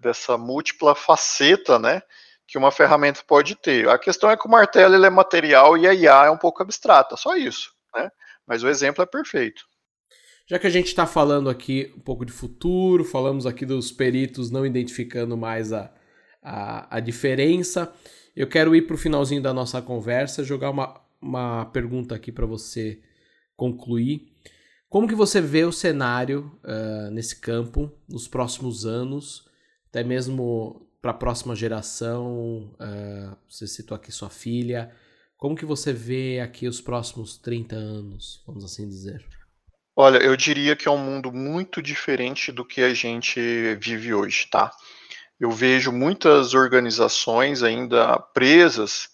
dessa 0.00 0.38
múltipla 0.38 0.94
faceta, 0.94 1.76
né? 1.78 2.02
Que 2.46 2.56
uma 2.56 2.70
ferramenta 2.70 3.20
pode 3.26 3.56
ter. 3.56 3.88
A 3.88 3.98
questão 3.98 4.30
é 4.30 4.36
que 4.36 4.46
o 4.46 4.50
martelo 4.50 4.94
ele 4.94 5.06
é 5.06 5.10
material 5.10 5.76
e 5.76 5.88
a 5.88 5.94
IA 5.94 6.26
é 6.26 6.30
um 6.30 6.36
pouco 6.36 6.62
abstrata, 6.62 7.16
só 7.16 7.34
isso, 7.36 7.72
né? 7.94 8.10
Mas 8.46 8.62
o 8.62 8.68
exemplo 8.68 9.02
é 9.02 9.06
perfeito. 9.06 9.64
Já 10.46 10.58
que 10.58 10.66
a 10.66 10.70
gente 10.70 10.88
está 10.88 11.06
falando 11.06 11.50
aqui 11.50 11.92
um 11.96 12.00
pouco 12.00 12.24
de 12.24 12.32
futuro, 12.32 13.04
falamos 13.04 13.46
aqui 13.46 13.66
dos 13.66 13.90
peritos 13.90 14.50
não 14.50 14.66
identificando 14.66 15.36
mais 15.36 15.72
a, 15.72 15.90
a, 16.42 16.96
a 16.96 17.00
diferença, 17.00 17.92
eu 18.36 18.46
quero 18.46 18.74
ir 18.76 18.82
para 18.82 18.94
o 18.94 18.98
finalzinho 18.98 19.42
da 19.42 19.52
nossa 19.52 19.80
conversa, 19.80 20.44
jogar 20.44 20.70
uma, 20.70 21.01
uma 21.22 21.66
pergunta 21.66 22.14
aqui 22.14 22.32
para 22.32 22.44
você 22.44 23.00
concluir. 23.56 24.26
Como 24.88 25.08
que 25.08 25.14
você 25.14 25.40
vê 25.40 25.64
o 25.64 25.72
cenário 25.72 26.58
uh, 26.64 27.10
nesse 27.10 27.40
campo 27.40 27.90
nos 28.08 28.28
próximos 28.28 28.84
anos, 28.84 29.48
até 29.88 30.04
mesmo 30.04 30.86
para 31.00 31.12
a 31.12 31.14
próxima 31.14 31.56
geração? 31.56 32.74
Uh, 32.74 33.36
você 33.48 33.66
citou 33.66 33.94
aqui 33.94 34.12
sua 34.12 34.28
filha. 34.28 34.94
Como 35.36 35.56
que 35.56 35.64
você 35.64 35.92
vê 35.92 36.40
aqui 36.40 36.68
os 36.68 36.80
próximos 36.80 37.38
30 37.38 37.74
anos, 37.74 38.42
vamos 38.46 38.64
assim 38.64 38.88
dizer? 38.88 39.24
Olha, 39.96 40.18
eu 40.18 40.36
diria 40.36 40.74
que 40.74 40.88
é 40.88 40.90
um 40.90 40.98
mundo 40.98 41.32
muito 41.32 41.82
diferente 41.82 42.50
do 42.50 42.64
que 42.64 42.80
a 42.80 42.94
gente 42.94 43.40
vive 43.80 44.14
hoje, 44.14 44.46
tá? 44.50 44.70
Eu 45.38 45.50
vejo 45.50 45.90
muitas 45.90 46.54
organizações 46.54 47.62
ainda 47.62 48.18
presas 48.18 49.08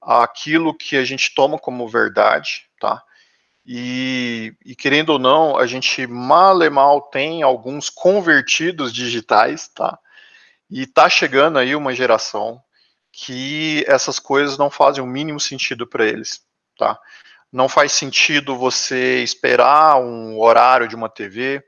àquilo 0.00 0.76
que 0.76 0.96
a 0.96 1.04
gente 1.04 1.34
toma 1.34 1.58
como 1.58 1.88
verdade, 1.88 2.66
tá? 2.80 3.02
E, 3.64 4.54
e 4.64 4.74
querendo 4.74 5.10
ou 5.10 5.18
não, 5.18 5.56
a 5.56 5.66
gente 5.66 6.06
mal 6.06 6.62
e 6.62 6.70
mal 6.70 7.02
tem 7.02 7.42
alguns 7.42 7.90
convertidos 7.90 8.92
digitais, 8.92 9.68
tá? 9.68 9.98
E 10.70 10.86
tá 10.86 11.08
chegando 11.08 11.58
aí 11.58 11.74
uma 11.74 11.94
geração 11.94 12.62
que 13.12 13.84
essas 13.86 14.18
coisas 14.18 14.56
não 14.56 14.70
fazem 14.70 15.02
o 15.02 15.06
mínimo 15.06 15.40
sentido 15.40 15.86
para 15.86 16.06
eles, 16.06 16.40
tá? 16.78 16.98
não 17.52 17.68
faz 17.68 17.92
sentido 17.92 18.56
você 18.56 19.22
esperar 19.22 20.00
um 20.00 20.38
horário 20.38 20.86
de 20.86 20.94
uma 20.94 21.08
TV, 21.08 21.62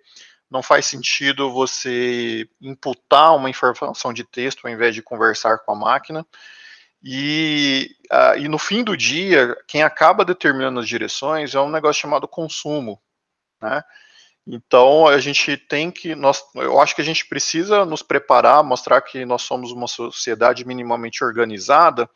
não 0.50 0.62
faz 0.62 0.86
sentido 0.86 1.50
você 1.50 2.48
imputar 2.60 3.34
uma 3.34 3.50
informação 3.50 4.12
de 4.12 4.22
texto 4.22 4.64
ao 4.64 4.70
invés 4.70 4.94
de 4.94 5.02
conversar 5.02 5.58
com 5.58 5.72
a 5.72 5.74
máquina. 5.76 6.26
E, 7.04 7.96
uh, 8.12 8.38
e 8.38 8.48
no 8.48 8.58
fim 8.58 8.84
do 8.84 8.96
dia, 8.96 9.56
quem 9.66 9.82
acaba 9.82 10.24
determinando 10.24 10.78
as 10.78 10.88
direções 10.88 11.54
é 11.54 11.60
um 11.60 11.70
negócio 11.70 12.00
chamado 12.00 12.28
consumo, 12.28 13.00
né? 13.60 13.82
Então 14.46 15.06
a 15.06 15.18
gente 15.18 15.56
tem 15.56 15.90
que, 15.90 16.14
nós, 16.14 16.42
eu 16.54 16.80
acho 16.80 16.94
que 16.96 17.00
a 17.00 17.04
gente 17.04 17.26
precisa 17.26 17.84
nos 17.84 18.02
preparar, 18.02 18.62
mostrar 18.64 19.00
que 19.00 19.24
nós 19.24 19.42
somos 19.42 19.70
uma 19.70 19.86
sociedade 19.86 20.64
minimamente 20.66 21.22
organizada, 21.22 22.10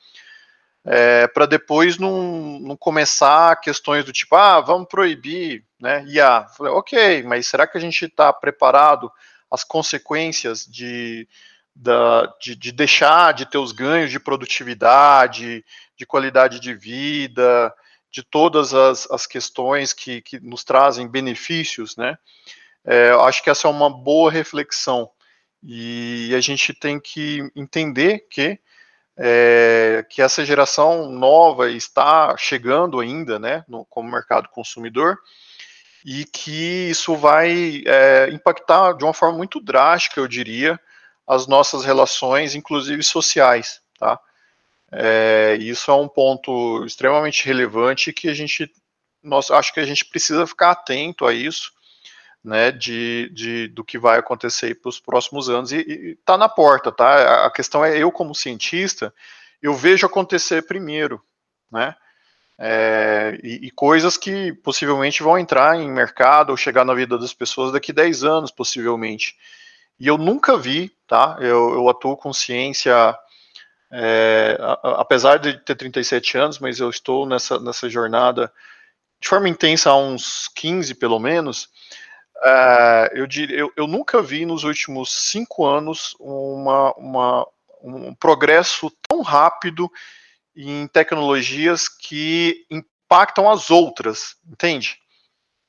é, 0.85 1.27
para 1.29 1.47
depois 1.47 1.99
não, 1.99 2.59
não, 2.61 2.77
começar 2.77 3.61
questões 3.61 4.05
do 4.05 4.13
tipo, 4.13 4.35
ah, 4.37 4.61
vamos 4.61 4.89
proibir, 4.89 5.65
né, 5.81 6.05
IA. 6.07 6.47
Falei, 6.57 6.73
ok, 6.73 7.23
mas 7.25 7.47
será 7.47 7.67
que 7.67 7.77
a 7.77 7.81
gente 7.81 8.05
está 8.05 8.33
preparado 8.33 9.11
às 9.51 9.65
consequências 9.65 10.65
de, 10.65 11.29
da, 11.77 12.27
de, 12.41 12.57
de, 12.57 12.73
deixar 12.73 13.35
de 13.35 13.45
ter 13.45 13.59
os 13.59 13.71
ganhos 13.71 14.11
de 14.11 14.19
produtividade, 14.19 15.65
de 15.97 16.07
qualidade 16.07 16.59
de 16.59 16.75
vida, 16.75 17.73
de 18.11 18.23
todas 18.23 18.73
as, 18.73 19.09
as 19.11 19.27
questões 19.27 19.93
que, 19.93 20.23
que 20.23 20.41
nos 20.41 20.65
trazem 20.65 21.07
benefícios, 21.07 21.97
né? 21.97 22.17
É, 22.85 23.11
acho 23.11 23.43
que 23.43 23.51
essa 23.51 23.69
é 23.69 23.71
uma 23.71 23.91
boa 23.91 24.31
reflexão. 24.31 25.11
E 25.63 26.33
a 26.35 26.41
gente 26.41 26.73
tem 26.73 26.99
que 26.99 27.41
entender 27.55 28.27
que 28.31 28.59
é, 29.19 30.05
que 30.11 30.21
essa 30.21 30.45
geração 30.45 31.11
nova 31.11 31.71
está 31.71 32.37
chegando 32.37 33.01
ainda, 33.01 33.39
né, 33.39 33.65
no, 33.67 33.85
como 33.87 34.11
mercado 34.11 34.49
consumidor, 34.51 35.19
e 36.05 36.25
que 36.27 36.91
isso 36.91 37.17
vai 37.17 37.83
é, 37.87 38.29
impactar 38.31 38.93
de 38.93 39.05
uma 39.05 39.15
forma 39.15 39.39
muito 39.39 39.59
drástica, 39.59 40.21
eu 40.21 40.29
diria, 40.29 40.79
as 41.27 41.47
nossas 41.47 41.85
relações, 41.85 42.55
inclusive 42.55 43.03
sociais, 43.03 43.81
tá? 43.99 44.19
É, 44.93 45.57
isso 45.61 45.91
é 45.91 45.95
um 45.95 46.09
ponto 46.09 46.85
extremamente 46.85 47.45
relevante 47.45 48.13
que 48.13 48.29
a 48.29 48.35
gente, 48.35 48.71
nós, 49.23 49.51
acho 49.51 49.75
que 49.75 49.81
a 49.81 49.85
gente 49.85 50.05
precisa 50.05 50.47
ficar 50.47 50.71
atento 50.71 51.27
a 51.27 51.35
isso, 51.35 51.73
né, 52.45 52.71
de, 52.71 53.29
de, 53.35 53.67
do 53.69 53.83
que 53.85 53.99
vai 53.99 54.21
acontecer 54.21 54.81
para 54.81 54.89
os 54.89 55.01
próximos 55.01 55.51
anos 55.51 55.73
e 55.73 56.17
está 56.19 56.39
na 56.39 56.49
porta, 56.49 56.93
tá? 56.93 57.45
A 57.45 57.51
questão 57.51 57.85
é 57.85 57.99
eu 57.99 58.13
como 58.13 58.37
cientista, 58.37 59.13
eu 59.61 59.75
vejo 59.75 60.07
acontecer 60.07 60.63
primeiro, 60.63 61.21
né? 61.71 61.97
É, 62.59 63.39
e, 63.43 63.67
e, 63.67 63.71
coisas 63.71 64.17
que 64.17 64.53
possivelmente 64.63 65.23
vão 65.23 65.37
entrar 65.37 65.77
em 65.77 65.91
mercado 65.91 66.51
ou 66.51 66.57
chegar 66.57 66.87
na 66.87 66.95
vida 66.95 67.19
das 67.19 67.35
pessoas 67.35 67.71
daqui 67.71 67.91
a 67.91 67.95
10 67.95 68.25
anos, 68.25 68.51
possivelmente. 68.51 69.37
E 69.99 70.07
eu 70.07 70.19
nunca 70.19 70.57
vi, 70.57 70.93
tá? 71.07 71.37
Eu, 71.41 71.75
eu 71.75 71.89
atuo 71.89 72.17
com 72.17 72.33
ciência, 72.33 73.17
é, 73.91 74.59
apesar 74.83 75.39
de 75.39 75.59
ter 75.59 75.75
37 75.75 76.37
anos, 76.37 76.59
mas 76.59 76.81
eu 76.81 76.91
estou 76.91 77.27
nessa, 77.27 77.59
nessa 77.59 77.89
jornada 77.89 78.53
de 79.21 79.29
forma 79.29 79.49
intensa 79.49 79.91
há 79.91 79.97
uns 79.97 80.49
15 80.55 80.95
pelo 80.95 81.19
menos. 81.19 81.69
É, 82.45 83.13
eu, 83.15 83.27
diria, 83.27 83.57
eu, 83.57 83.73
eu, 83.77 83.87
nunca 83.87 84.21
vi 84.21 84.45
nos 84.45 84.65
últimos 84.65 85.31
cinco 85.31 85.65
anos 85.65 86.15
uma, 86.21 86.93
uma, 86.95 87.47
um 87.83 88.15
progresso 88.15 88.93
tão 89.09 89.23
rápido 89.23 89.91
em 90.55 90.87
tecnologias 90.89 91.89
que 91.89 92.67
impactam 92.71 93.51
as 93.51 93.71
outras, 93.71 94.37
entende? 94.47 94.99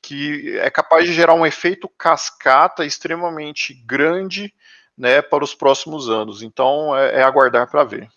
Que 0.01 0.57
é 0.60 0.69
capaz 0.69 1.05
de 1.05 1.13
gerar 1.13 1.33
um 1.33 1.45
efeito 1.45 1.89
cascata 1.89 2.86
extremamente 2.86 3.73
grande 3.73 4.53
né, 4.97 5.21
para 5.21 5.43
os 5.43 5.53
próximos 5.53 6.10
anos. 6.10 6.41
Então 6.41 6.95
é, 6.95 7.19
é 7.19 7.23
aguardar 7.23 7.69
para 7.69 7.83
ver. 7.83 8.10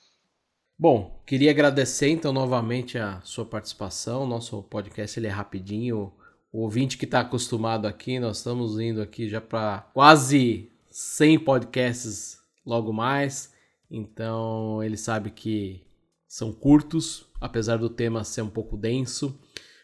Bom, 0.79 1.23
queria 1.27 1.51
agradecer 1.51 2.09
então 2.09 2.33
novamente 2.33 2.97
a 2.97 3.21
sua 3.23 3.45
participação. 3.45 4.27
Nosso 4.27 4.63
podcast 4.63 5.21
ele 5.21 5.27
é 5.27 5.31
rapidinho. 5.31 6.13
O 6.51 6.63
ouvinte 6.63 6.97
que 6.97 7.05
está 7.05 7.21
acostumado 7.21 7.87
aqui, 7.87 8.19
nós 8.19 8.39
estamos 8.39 8.81
indo 8.81 9.03
aqui 9.03 9.29
já 9.29 9.41
para 9.41 9.83
quase 9.93 10.73
100 10.91 11.41
podcasts 11.41 12.39
logo 12.65 12.93
mais. 12.93 13.53
Então 13.91 14.83
ele 14.83 14.97
sabe 14.97 15.31
que 15.31 15.85
são 16.27 16.51
curtos, 16.51 17.27
apesar 17.41 17.77
do 17.77 17.91
tema 17.91 18.25
ser 18.25 18.41
um 18.43 18.49
pouco 18.49 18.77
denso. 18.77 19.39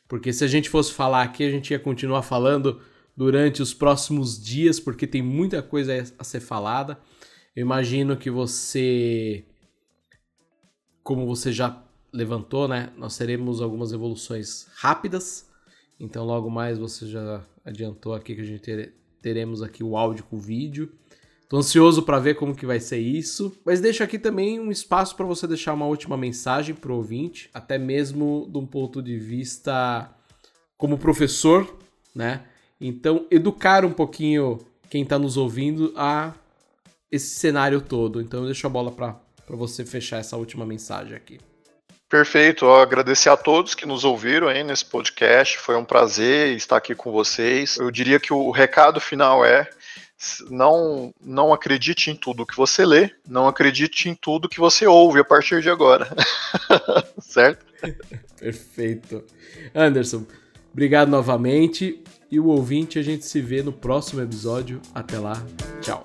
Porque 0.09 0.33
se 0.33 0.45
a 0.45 0.47
gente 0.47 0.71
fosse 0.71 0.93
falar 0.93 1.23
aqui, 1.23 1.45
a 1.45 1.51
gente 1.51 1.71
ia 1.71 1.79
continuar 1.79 2.23
falando 2.23 2.81
durante 3.17 3.63
os 3.63 3.73
próximos 3.73 4.43
dias, 4.43 4.79
porque 4.79 5.07
tem 5.07 5.23
muita 5.23 5.63
coisa 5.63 5.93
a 6.19 6.25
ser 6.25 6.41
falada. 6.41 6.99
Eu 7.55 7.63
imagino 7.63 8.17
que 8.17 8.31
você, 8.31 9.45
como 11.03 11.27
você 11.27 11.51
já 11.51 11.83
levantou, 12.13 12.69
né? 12.69 12.93
Nós 12.97 13.17
teremos 13.17 13.61
algumas 13.61 13.93
evoluções 13.93 14.67
rápidas. 14.77 15.49
Então, 15.99 16.25
logo 16.25 16.51
mais 16.51 16.79
você 16.79 17.07
já 17.07 17.45
adiantou 17.65 18.15
aqui 18.15 18.35
que 18.35 18.41
a 18.43 18.45
gente 18.45 18.93
teremos 19.23 19.63
aqui 19.63 19.83
o 19.83 19.97
áudio 19.97 20.25
com 20.25 20.37
o 20.37 20.41
vídeo. 20.41 20.93
Tô 21.49 21.59
ansioso 21.59 22.03
para 22.03 22.19
ver 22.19 22.35
como 22.35 22.57
que 22.57 22.67
vai 22.67 22.81
ser 22.81 22.99
isso, 22.99 23.57
mas 23.65 23.81
deixo 23.81 24.03
aqui 24.03 24.19
também 24.19 24.59
um 24.59 24.71
espaço 24.71 25.15
para 25.15 25.25
você 25.25 25.47
deixar 25.47 25.75
uma 25.75 25.87
última 25.87 26.17
mensagem 26.17 26.75
pro 26.75 26.97
ouvinte, 26.97 27.49
até 27.55 27.79
mesmo 27.79 28.49
de 28.51 28.59
um 28.59 28.67
ponto 28.67 29.01
de 29.01 29.17
vista 29.17 30.11
como 30.77 30.99
professor, 30.99 31.79
né? 32.13 32.43
Então, 32.81 33.27
educar 33.31 33.85
um 33.85 33.93
pouquinho 33.93 34.59
quem 34.91 35.05
está 35.05 35.19
nos 35.19 35.37
ouvindo 35.37 35.93
a 35.97 36.35
esse 37.13 37.37
cenário 37.37 37.81
todo. 37.81 38.21
Então, 38.21 38.41
eu 38.41 38.47
deixo 38.47 38.67
a 38.67 38.71
bola 38.71 38.91
para 38.91 39.17
você 39.51 39.85
fechar 39.85 40.19
essa 40.19 40.37
última 40.37 40.67
mensagem 40.67 41.17
aqui. 41.17 41.39
Perfeito, 42.09 42.65
eu 42.65 42.75
agradecer 42.75 43.29
a 43.29 43.37
todos 43.37 43.75
que 43.75 43.87
nos 43.87 44.05
ouviram 44.05 44.49
aí 44.49 44.63
nesse 44.63 44.85
podcast. 44.85 45.59
Foi 45.59 45.77
um 45.77 45.85
prazer 45.85 46.57
estar 46.57 46.77
aqui 46.77 46.95
com 46.95 47.11
vocês. 47.11 47.77
Eu 47.79 47.91
diria 47.91 48.21
que 48.21 48.33
o 48.33 48.51
recado 48.51 49.01
final 49.01 49.45
é 49.45 49.69
não, 50.51 51.13
não 51.21 51.53
acredite 51.53 52.11
em 52.11 52.17
tudo 52.17 52.47
que 52.47 52.57
você 52.57 52.85
lê, 52.85 53.11
não 53.29 53.47
acredite 53.47 54.09
em 54.09 54.15
tudo 54.15 54.49
que 54.49 54.59
você 54.59 54.87
ouve 54.87 55.21
a 55.21 55.25
partir 55.25 55.61
de 55.61 55.69
agora. 55.69 56.09
certo? 57.21 57.67
Perfeito. 58.39 59.25
Anderson, 59.75 60.27
obrigado 60.73 61.09
novamente. 61.09 62.03
E 62.31 62.41
o 62.41 62.47
ouvinte, 62.47 62.99
a 62.99 63.03
gente 63.03 63.25
se 63.25 63.41
vê 63.41 63.63
no 63.63 63.73
próximo 63.73 64.21
episódio. 64.21 64.81
Até 64.95 65.19
lá. 65.19 65.41
Tchau. 65.81 66.05